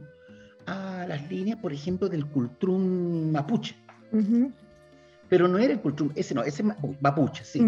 [0.68, 3.76] a las líneas, por ejemplo, del cultrún mapuche
[5.30, 6.64] pero no era el cultum, ese no, ese
[7.02, 7.60] mapuche, sí.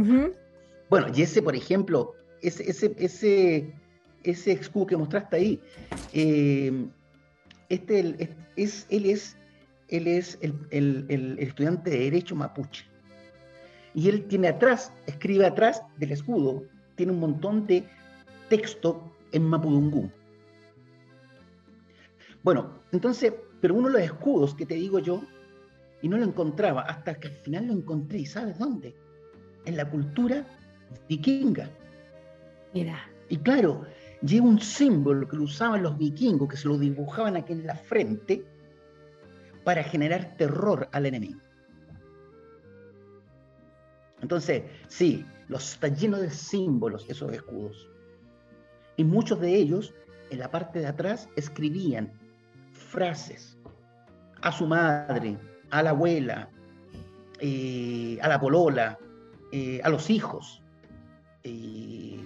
[0.87, 3.73] Bueno, y ese, por ejemplo, ese, ese, ese,
[4.23, 5.61] ese escudo que mostraste ahí,
[6.13, 6.85] eh,
[7.69, 9.35] este, es, él es,
[9.87, 12.85] él es el, el, el, estudiante de Derecho mapuche.
[13.95, 17.83] Y él tiene atrás, escribe atrás del escudo, tiene un montón de
[18.49, 20.11] texto en mapudungú.
[22.43, 25.23] Bueno, entonces, pero uno de los escudos que te digo yo
[26.01, 28.19] y no lo encontraba hasta que al final lo encontré.
[28.19, 28.93] ¿Y sabes dónde?
[29.65, 30.45] En la cultura
[31.09, 31.69] vikinga.
[32.73, 33.09] Mira.
[33.27, 33.85] Y claro,
[34.21, 37.75] lleva un símbolo que lo usaban los vikingos, que se lo dibujaban aquí en la
[37.75, 38.43] frente
[39.63, 41.39] para generar terror al enemigo.
[44.25, 47.87] Entonces, sí, los está lleno de símbolos esos escudos.
[48.97, 49.93] Y muchos de ellos,
[50.31, 52.11] en la parte de atrás, escribían
[52.71, 53.55] frases
[54.41, 55.37] a su madre,
[55.69, 56.49] a la abuela,
[57.39, 58.97] eh, a la polola,
[59.51, 60.63] eh, a los hijos,
[61.43, 62.17] eh,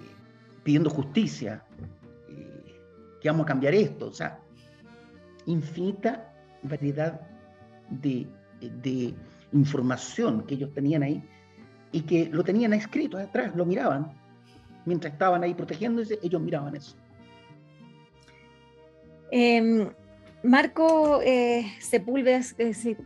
[0.64, 1.62] pidiendo justicia.
[3.20, 4.06] que vamos a cambiar esto.
[4.06, 4.40] O sea,
[5.44, 6.32] infinita
[6.62, 7.20] variedad
[7.90, 8.26] de,
[8.58, 9.14] de
[9.52, 11.22] información que ellos tenían ahí
[11.92, 14.12] y que lo tenían escrito atrás, lo miraban.
[14.84, 16.96] Mientras estaban ahí protegiéndose, ellos miraban eso.
[19.30, 19.88] Em,
[20.42, 22.40] Marco eh, Sepúlveda,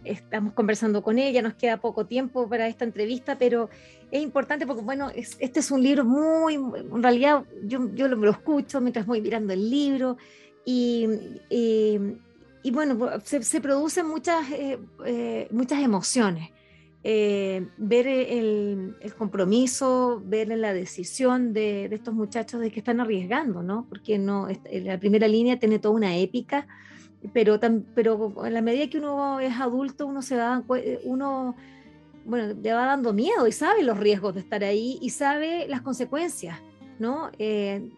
[0.05, 3.68] estamos conversando con ella, nos queda poco tiempo para esta entrevista, pero
[4.11, 8.80] es importante porque, bueno, este es un libro muy, en realidad yo, yo lo, escucho
[8.80, 10.16] mientras voy mirando el libro
[10.64, 11.09] y,
[11.51, 16.54] y, bueno, se, producen muchas, eh, eh, muchas emociones.
[17.07, 23.63] Eh, ver el, compromiso, ver la decisión de, de, estos muchachos de que están arriesgando,
[23.63, 23.87] ¿no?
[23.91, 26.67] Porque no, la primera línea tiene toda una épica
[27.33, 27.59] pero,
[27.95, 30.63] pero en la medida que uno es adulto, uno se da,
[31.05, 31.57] uno,
[32.25, 35.81] bueno, le va dando miedo y sabe los riesgos de estar ahí y sabe las
[35.81, 36.59] consecuencias,
[36.99, 37.31] ¿no?
[37.39, 37.89] Eh,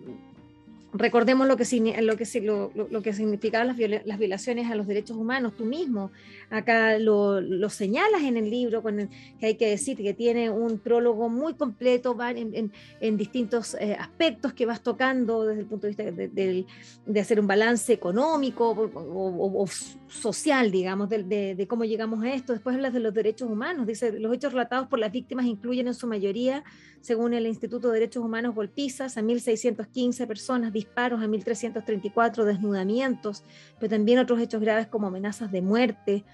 [0.98, 1.64] recordemos lo que,
[2.02, 6.10] lo que, lo, lo que significaban las, violaciones a los derechos humanos, tú mismo
[6.50, 7.40] acá lo,
[7.70, 9.08] señalas en el libro, con
[9.40, 14.52] que hay que decir que tiene un prólogo muy completo, en, en, distintos eh, aspectos
[14.52, 19.66] que vas tocando desde el punto de vista de, hacer un balance económico o,
[20.08, 22.52] social, digamos, de, cómo llegamos a esto.
[22.52, 25.94] Después hablas de los derechos humanos, dice, los hechos relatados por las víctimas incluyen en
[25.94, 26.64] su mayoría,
[27.00, 33.42] según el Instituto de Derechos Humanos Golpizas, a 1.615 personas disparos a 1.334 desnudamientos,
[33.78, 36.24] pero también otros hechos graves como amenazas de muerte,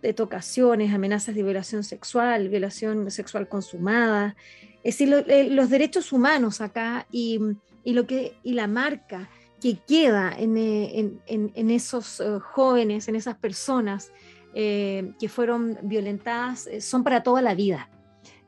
[0.00, 4.36] de tocaciones, amenazas de violación sexual, violación sexual consumada.
[4.84, 7.40] Es decir, eh, los derechos humanos acá y,
[7.84, 9.28] lo que, y la marca
[9.60, 14.12] que queda en, eh, esos eh, jóvenes, en esas personas
[14.54, 17.88] que fueron violentadas, son para toda la vida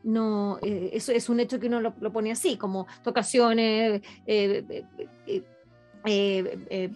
[0.03, 4.84] no, eh, eso es un hecho que uno lo, pone así, como tocaciones, eh,
[6.07, 6.90] eh,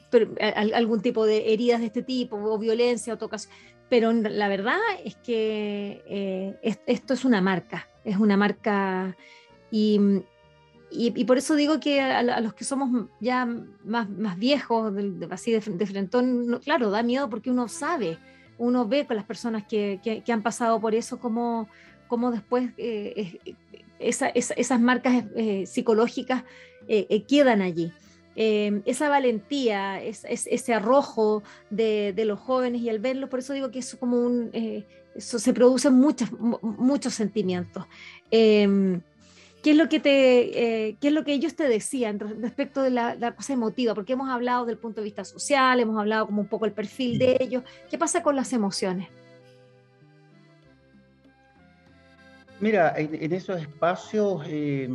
[0.74, 3.58] algún tipo de heridas de este tipo, o violencia, o tocaciones.
[3.90, 9.14] Pero la verdad es que esto es una marca, es una marca
[9.70, 10.00] y,
[10.90, 13.46] y, por eso digo que a, los que somos ya
[13.84, 14.92] más, más viejos,
[15.30, 16.18] así de, de frente,
[16.64, 18.18] claro, da miedo porque uno sabe,
[18.56, 21.68] uno ve con las personas que, que, que han pasado por eso como
[22.08, 23.38] cómo después eh,
[23.98, 26.44] esas marcas eh, psicológicas
[26.88, 27.92] eh, quedan allí.
[28.36, 35.38] esa valentía, ese arrojo de, los jóvenes y al verlo, por eso digo que eso
[35.38, 37.84] se producen muchos, sentimientos.
[38.30, 39.00] Em,
[39.62, 43.14] ¿Qué es, lo que te, ¿Qué es lo que ellos te decían respecto de la,
[43.14, 43.94] la, cosa emotiva?
[43.94, 47.18] Porque hemos hablado del punto de vista social, hemos hablado como un poco el perfil
[47.18, 47.62] de ellos.
[47.88, 49.08] ¿Qué pasa con las emociones?
[52.60, 54.88] Mira, en, esos espacios eh,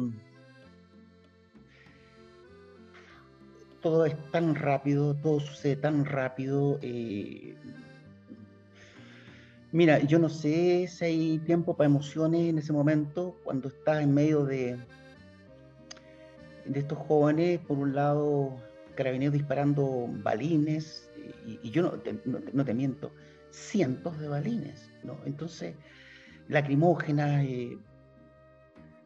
[3.82, 6.80] todo es tan rápido, todo sucede tan rápido.
[6.82, 7.55] Eh,
[9.72, 14.14] mira, yo no sé si hay tiempo para emociones en ese momento, cuando estás en
[14.14, 14.78] medio de,
[16.66, 18.55] de estos jóvenes, por un lado,
[18.95, 21.10] carabineros disparando balines,
[21.45, 23.12] y, yo no te, no te, miento,
[23.51, 25.20] cientos de balines, ¿no?
[25.26, 25.76] Entonces
[26.50, 27.78] lacrimógenas, eh,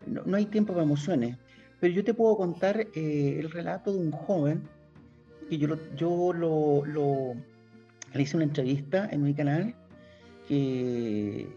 [0.07, 1.37] no, hay tiempo para emociones.
[1.79, 4.63] Pero yo te puedo contar eh, el relato de un joven
[5.49, 7.35] que yo, lo, yo lo,
[8.13, 9.75] le hice una entrevista en mi canal
[10.47, 11.47] que,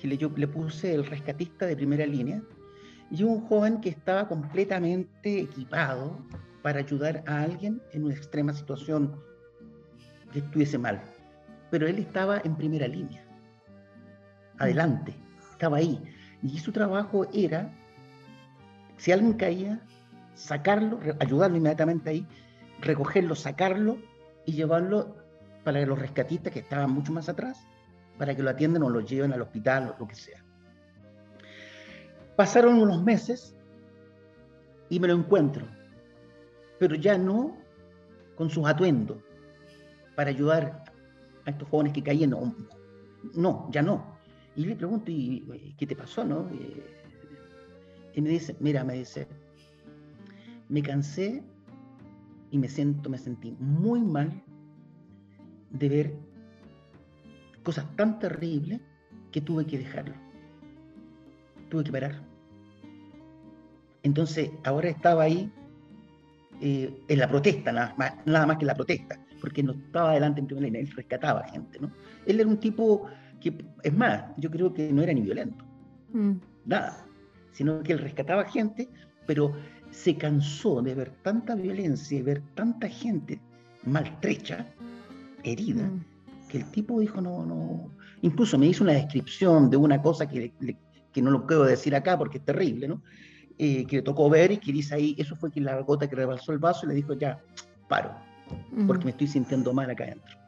[0.00, 2.42] que le, yo, le puse el rescatista de primera línea
[3.10, 6.18] y un joven que estaba completamente equipado
[6.62, 9.18] para ayudar a alguien en una extrema situación
[10.30, 11.00] que estuviese mal.
[11.70, 13.27] Pero él estaba en primera línea
[14.58, 15.14] adelante,
[15.52, 16.00] estaba ahí.
[16.42, 17.72] Y su trabajo era,
[18.96, 19.80] si alguien caía,
[20.34, 22.26] sacarlo, ayudarlo inmediatamente ahí,
[22.80, 23.98] recogerlo, sacarlo
[24.44, 25.16] y llevarlo
[25.64, 27.66] para los rescatistas que estaban mucho más atrás,
[28.18, 30.42] para que lo atiendan o lo lleven al hospital o lo que sea.
[32.36, 33.54] Pasaron unos meses
[34.88, 35.66] y me lo encuentro,
[36.78, 37.56] pero ya no
[38.36, 39.18] con sus atuendos
[40.14, 40.84] para ayudar
[41.44, 42.34] a estos jóvenes que caían.
[43.34, 44.17] No, ya no.
[44.58, 46.50] Y le pregunto, ¿y qué te pasó, no?
[48.12, 49.28] Y me dice, mira, me dice,
[50.68, 51.44] me cansé
[52.50, 54.42] y me siento, me sentí muy mal
[55.70, 56.14] de ver
[57.62, 58.80] cosas tan terribles
[59.30, 60.16] que tuve que dejarlo.
[61.68, 62.20] Tuve que parar.
[64.02, 65.52] Entonces, ahora estaba ahí
[66.60, 70.10] eh, en la protesta, nada más, nada más que en la protesta, porque no estaba
[70.10, 71.92] adelante en primera línea, él rescataba gente, ¿no?
[72.26, 73.08] Él era un tipo
[73.40, 75.64] que, es más, yo creo que no era ni violento,
[76.12, 76.32] mm.
[76.66, 77.04] nada,
[77.52, 78.88] sino que él rescataba gente,
[79.26, 79.52] pero
[79.90, 83.40] se cansó de ver tanta violencia y ver tanta gente
[83.84, 84.66] maltrecha,
[85.44, 86.04] herida, mm.
[86.48, 87.90] que el tipo dijo, no, no,
[88.22, 90.52] incluso me hizo una descripción de una cosa que,
[91.12, 93.02] que no lo puedo decir acá porque es terrible, ¿no?
[93.60, 96.14] Eh, que le tocó ver y que dice ahí, eso fue que la gota que
[96.14, 97.40] rebalsó el vaso y le dijo, ya,
[97.88, 98.14] paro,
[98.86, 100.38] porque me estoy sintiendo mal acá adentro.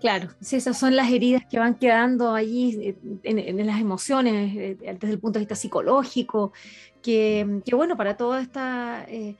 [0.00, 4.76] Claro, sí, esas son las heridas que van quedando allí eh, en, las emociones, eh,
[4.78, 6.52] desde el punto de vista psicológico,
[7.02, 9.04] que, bueno, para toda esta...
[9.08, 9.36] Eh,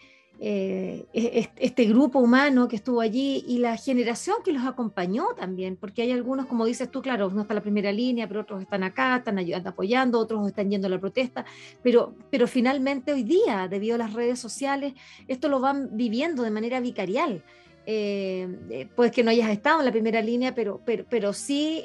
[1.08, 6.12] este grupo humano que estuvo allí y la generación que los acompañó también, porque hay
[6.12, 9.38] algunos, como dices tú, claro, no está la primera línea, pero otros están acá, están
[9.38, 11.46] ayudando, apoyando, otros están yendo a la protesta,
[11.82, 14.92] pero, pero finalmente hoy día, debido a las redes sociales,
[15.26, 17.42] esto lo van viviendo de manera vicarial.
[17.86, 21.84] Eh, eh, pues que no hayas estado en la primera línea, pero, pero, pero sí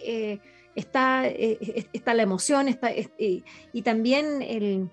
[0.73, 2.91] está, está la emoción está,
[3.21, 4.89] y también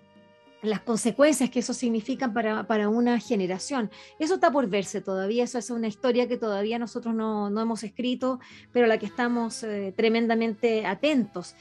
[0.63, 3.91] las consecuencias que eso significa para, una generación.
[4.19, 8.41] Eso está por verse todavía, eso es una historia que todavía nosotros no, hemos escrito,
[8.73, 11.55] pero a la que estamos eh, tremendamente atentos.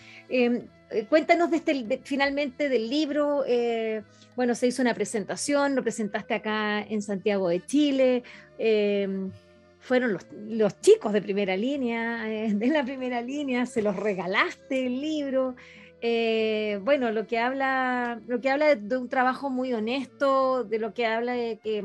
[0.90, 3.44] Eh, cuéntanos de este, finalmente del libro.
[3.46, 4.04] Eh,
[4.36, 8.24] bueno, se hizo una presentación, lo presentaste acá en Santiago de Chile.
[8.58, 9.32] Em,
[9.80, 10.18] fueron
[10.48, 15.56] los, chicos de primera línea, de la primera línea, se los regalaste el libro.
[16.02, 20.94] Eh, bueno, lo que habla, lo que habla de, un trabajo muy honesto, de lo
[20.94, 21.84] que habla de que,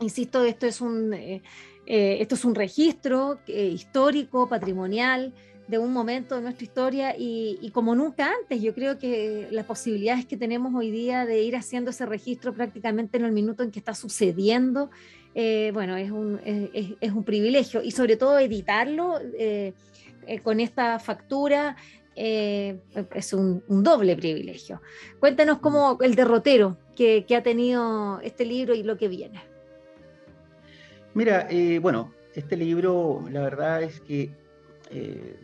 [0.00, 1.42] insisto, esto es un, eh,
[1.86, 5.32] eh, esto es un registro histórico, patrimonial,
[5.68, 10.26] de un momento de nuestra historia y, como nunca antes, yo creo que las posibilidades
[10.26, 13.78] que tenemos hoy día de ir haciendo ese registro prácticamente en el minuto en que
[13.78, 14.90] está sucediendo,
[15.72, 19.20] bueno, es un, es, un, privilegio y sobre todo editarlo
[20.42, 21.76] con esta factura
[22.20, 22.80] eh,
[23.14, 24.82] es un, doble privilegio.
[25.20, 29.40] Cuéntanos cómo el derrotero que, ha tenido este libro y lo que viene.
[31.14, 34.32] Mira, eh, bueno, este libro, la verdad es que
[34.90, 35.38] eh,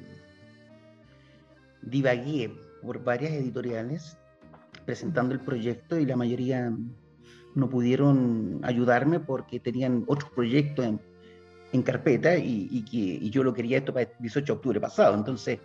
[1.82, 4.16] divagué por varias editoriales
[4.84, 6.72] presentando el proyecto y la mayoría
[7.54, 10.86] no pudieron ayudarme porque tenían otros proyectos
[11.72, 15.16] en, carpeta y, que, yo lo quería esto para el 18 de octubre pasado.
[15.16, 15.58] Entonces,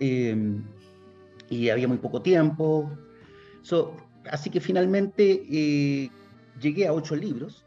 [0.00, 0.62] Em,
[1.50, 2.90] y había muy poco tiempo.
[4.30, 6.10] así que finalmente eh,
[6.60, 7.64] llegué a ocho libros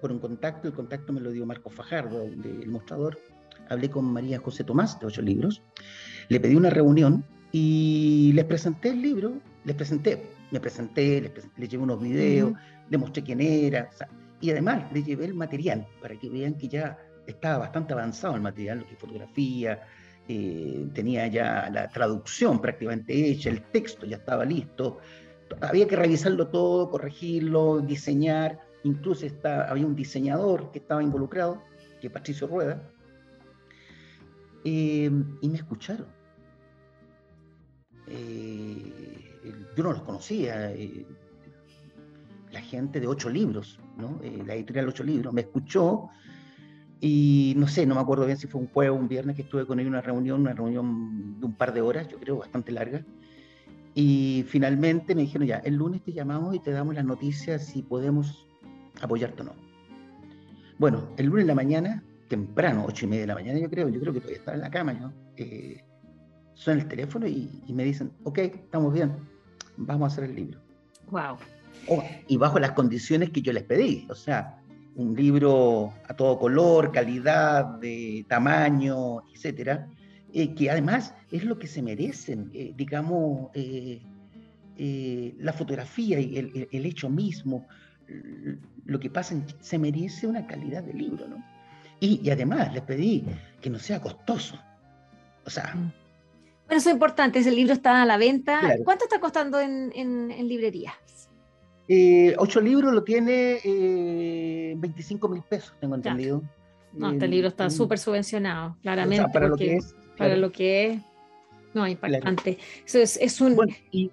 [0.00, 0.68] por un contacto.
[0.68, 3.18] El contacto me lo dio Marco Fajardo del Mostrador.
[3.68, 5.62] Hablé con María José Tomás de ocho libros.
[6.28, 9.34] Le pedí una reunión y les presenté el libro.
[9.64, 12.52] Les presenté, me presenté, les, llevé unos videos,
[12.88, 13.90] les mostré quién era.
[14.40, 18.40] y además les llevé el material para que vean que ya estaba bastante avanzado el
[18.40, 19.82] material, lo que fotografía,
[20.26, 24.98] eh, tenía ya la traducción prácticamente hecha, el texto ya estaba listo,
[25.60, 31.62] había que revisarlo todo, corregirlo, diseñar, incluso está, había un diseñador que estaba involucrado,
[32.00, 32.90] que es Patricio Rueda,
[34.64, 36.06] eh, y me escucharon.
[38.06, 39.32] Eh,
[39.76, 40.72] yo no los conocía,
[42.50, 44.20] la gente de ocho libros, ¿no?
[44.46, 46.10] la editorial ocho libros, me escuchó
[47.00, 49.42] y no sé, no me acuerdo bien si fue un jueves o un viernes que
[49.42, 52.38] estuve con él en una reunión, una reunión de un par de horas, yo creo,
[52.38, 53.04] bastante larga.
[53.94, 57.82] Y finalmente me dijeron, ya, el lunes te llamamos y te damos las noticias si
[57.82, 58.46] podemos
[59.00, 59.52] apoyarte o no.
[60.78, 63.88] Bueno, el lunes en la mañana, temprano, ocho y media de la mañana, yo creo,
[63.88, 65.84] yo creo que todavía estaba en la cama, yo, eh,
[66.54, 69.12] suena el teléfono y, me dicen, ok, estamos bien,
[69.76, 70.60] vamos a hacer el libro.
[71.10, 71.36] Wow.
[71.88, 74.58] Oh, y bajo las condiciones que yo les pedí, o sea,
[74.96, 79.88] un libro a todo color, calidad, de tamaño, etcétera,
[80.32, 84.02] eh, que además es lo que se merecen, eh, digamos, eh,
[85.38, 87.66] la fotografía y el, hecho mismo,
[88.84, 91.44] lo que pasa, se merece una calidad de libro, ¿no?
[92.00, 93.24] Y, además les pedí
[93.60, 94.58] que no sea costoso.
[95.44, 95.74] O sea.
[95.74, 95.92] Mm.
[96.66, 98.60] Bueno, eso es importante, ese libro está a la venta.
[98.84, 100.94] ¿Cuánto está costando en, en, en librerías?
[101.90, 106.42] Eh, ocho libros lo tiene eh, 25 mil pesos, tengo entendido.
[106.92, 109.30] No, este libro está súper subvencionado, claramente.
[109.32, 109.96] para lo que es.
[110.16, 111.02] Para lo que es.
[111.72, 112.58] No, impactante.
[112.84, 113.56] Eso es, un...
[113.90, 114.10] y,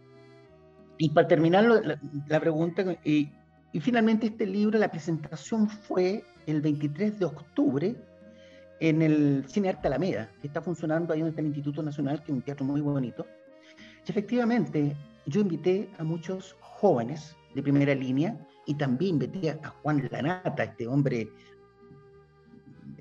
[1.10, 1.66] para terminar
[2.28, 3.30] la, pregunta, y,
[3.80, 7.96] finalmente este libro, la presentación fue el 23 de octubre
[8.80, 12.38] en el Cine Arte Alameda, que está funcionando ahí donde el Instituto Nacional, que es
[12.38, 13.26] un teatro muy bonito.
[14.06, 14.96] Y efectivamente,
[15.26, 20.88] yo invité a muchos jóvenes de primera línea y también invité a Juan Lanata, este
[20.88, 21.30] hombre,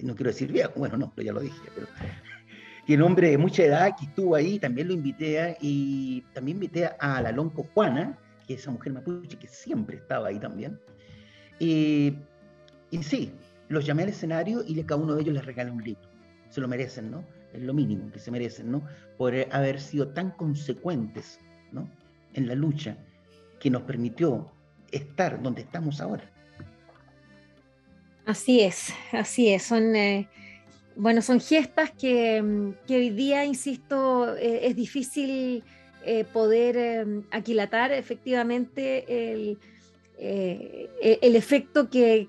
[0.02, 1.86] no quiero decir viejo, bueno, no, pero ya lo dije, pero
[2.86, 6.56] que un hombre de mucha edad que estuvo ahí, también lo invité a, y también
[6.56, 10.78] invité a la Lonco Juana, que esa mujer mapuche que siempre estaba ahí también.
[11.58, 12.16] y
[13.02, 13.32] sí,
[13.68, 16.08] los llamé al escenario y a cada uno de ellos les regalé un libro.
[16.50, 17.24] Se lo merecen, ¿no?
[17.52, 18.82] Es lo mínimo que se merecen, ¿no?
[19.16, 21.40] Por haber sido tan consecuentes,
[21.72, 21.88] ¿no?
[22.34, 22.96] En la lucha
[23.60, 24.50] que nos permitió
[24.92, 26.30] estar donde estamos ahora.
[28.26, 29.62] Así es, así es.
[29.62, 30.28] Son, eh,
[30.96, 32.40] bueno, son gestas que,
[32.88, 35.62] hoy día, insisto, eh, es difícil
[36.06, 39.58] eh, poder aquilatar efectivamente el,
[40.18, 42.28] el efecto que,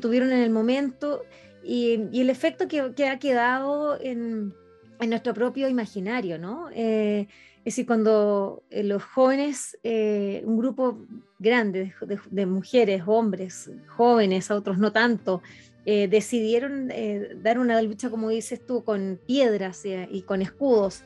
[0.00, 1.22] tuvieron en el momento
[1.64, 4.54] y, el efecto que, ha quedado en,
[5.00, 6.70] en, nuestro propio imaginario, ¿no?
[6.70, 7.26] es
[7.64, 10.98] decir, cuando los jóvenes, un grupo
[11.38, 11.94] grande
[12.30, 15.42] de, mujeres, hombres, jóvenes, a otros no tanto,
[15.90, 21.02] eh, decidieron eh, dar una lucha, como dices tú, con piedras eh, y con escudos,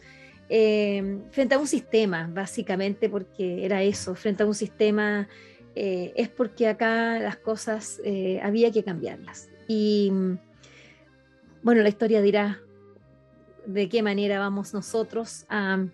[1.30, 5.28] frente a un sistema, básicamente, porque era eso, frente a un sistema,
[5.74, 8.00] es porque acá las cosas
[8.42, 9.48] había que cambiarlas.
[9.66, 10.12] Y
[11.62, 12.60] bueno, la historia dirá
[13.66, 15.86] de qué manera vamos nosotros a,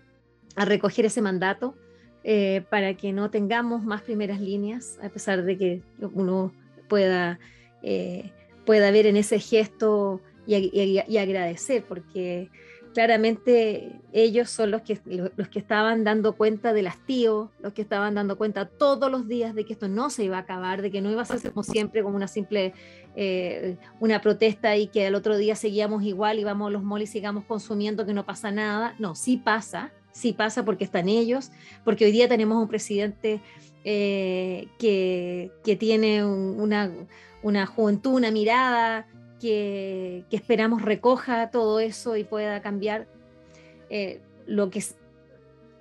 [0.55, 1.75] recoger ese mandato
[2.23, 5.81] eh, para que no tengamos más primeras líneas, a pesar de que
[6.13, 6.51] uno
[6.89, 7.39] pueda,
[7.81, 8.31] eh,
[8.65, 12.49] pueda ver en ese gesto y, agradecer, porque
[12.93, 18.15] claramente ellos son los que, los que estaban dando cuenta del hastío, los que estaban
[18.15, 21.01] dando cuenta todos los días de que esto no se iba a acabar, de que
[21.01, 22.73] no iba a ser como siempre como una simple
[23.15, 27.09] eh, una protesta y que al otro día seguíamos igual y vamos a los moles
[27.09, 28.95] y sigamos consumiendo que no pasa nada.
[28.97, 31.51] No, sí pasa, sí pasa porque están ellos,
[31.83, 33.41] porque hoy día tenemos un presidente
[33.83, 36.91] eh, que, tiene una,
[37.65, 39.07] juventud, una mirada
[39.39, 43.07] que, esperamos recoja todo eso y pueda cambiar
[43.89, 44.95] eh, lo que es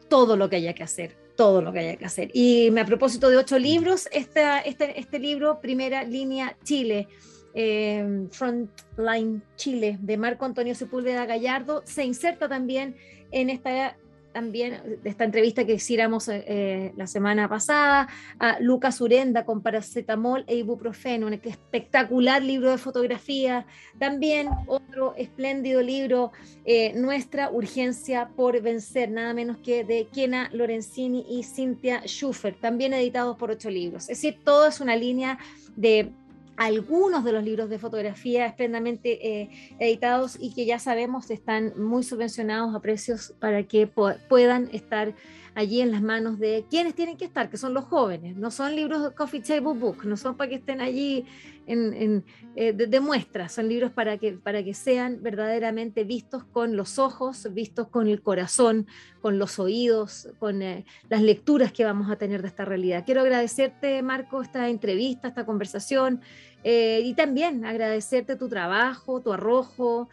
[0.08, 2.30] todo lo que haya que hacer, todo lo que haya que hacer.
[2.32, 7.08] Y a propósito de ocho libros, este, este libro, Primera Línea Chile,
[7.54, 12.96] eh, Frontline Chile, de Marco Antonio Sepúlveda Gallardo, se inserta también
[13.30, 13.96] en esta
[14.38, 18.08] también de esta entrevista que hiciéramos eh, eh, la semana pasada
[18.38, 23.66] a Lucas Urenda con paracetamol e ibuprofeno, un espectacular libro de fotografía.
[23.98, 26.30] También otro espléndido libro,
[26.64, 32.94] eh, Nuestra Urgencia por Vencer, nada menos que de Kena Lorenzini y Cynthia Schufer, también
[32.94, 34.02] editados por ocho libros.
[34.02, 35.36] Es decir, todo es una línea
[35.74, 36.12] de
[36.58, 39.48] algunos de los libros de fotografía esplendamente eh,
[39.78, 45.14] editados y que ya sabemos están muy subvencionados a precios para que puedan estar
[45.58, 48.36] allí en las manos de quienes tienen que estar, que son los jóvenes.
[48.36, 51.24] No son libros de coffee table book, no son para que estén allí
[51.66, 57.00] en, eh, de, muestras, son libros para que, para que sean verdaderamente vistos con los
[57.00, 58.86] ojos, vistos con el corazón,
[59.20, 63.02] con los oídos, con eh, las lecturas que vamos a tener de esta realidad.
[63.04, 66.20] Quiero agradecerte, Marco, esta entrevista, esta conversación
[66.62, 70.08] eh, y también agradecerte tu trabajo, tu arrojo,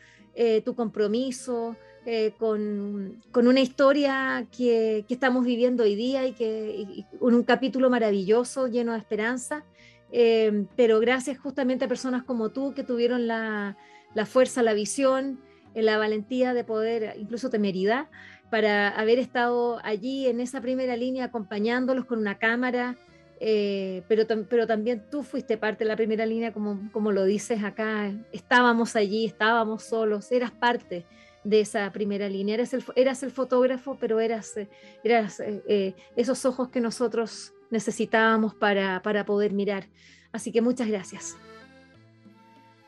[0.66, 1.78] tu compromiso,
[2.08, 8.91] eh, con, una historia que, estamos viviendo hoy día y que un capítulo maravilloso, lleno
[8.91, 9.64] de esperanza,
[10.12, 13.76] eh, pero gracias justamente a personas como tú que tuvieron la,
[14.28, 15.39] fuerza, la visión,
[15.74, 18.08] eh, la valentía de poder, incluso temeridad,
[18.51, 22.97] para haber estado allí en esa primera línea acompañándolos con una cámara.
[23.39, 28.12] pero, pero también tú fuiste parte de la primera línea, como, como lo dices acá,
[28.32, 31.03] estábamos allí, estábamos solos, eras parte
[31.46, 32.56] de esa primera línea.
[32.56, 34.68] Eras el, eras el fotógrafo, pero eras, eh,
[35.04, 39.86] eras eh, eh, esos ojos que nosotros necesitábamos para, para poder mirar.
[40.34, 41.38] Así que muchas gracias.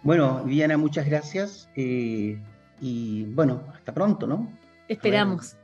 [0.03, 1.69] Bueno, Viviana, muchas gracias.
[1.75, 4.51] y bueno, hasta pronto, ¿no?
[4.87, 5.55] Esperamos.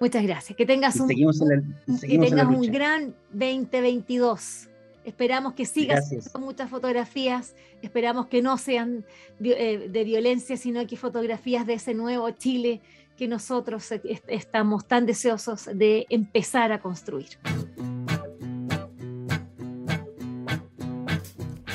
[0.00, 0.56] Muchas gracias.
[0.56, 4.68] Que tengas un, que tengas un gran 2022.
[5.08, 9.06] Esperamos que sigas con muchas fotografías, esperamos que no sean
[9.40, 12.82] eh, de violencia, sino que fotografías de ese nuevo Chile
[13.16, 13.90] que nosotros
[14.26, 17.38] estamos tan deseosos de empezar a construir.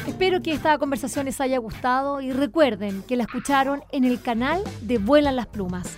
[0.08, 4.64] Espero que esta conversación les haya gustado y recuerden que la escucharon en el canal
[4.82, 5.98] de Vuelan las Plumas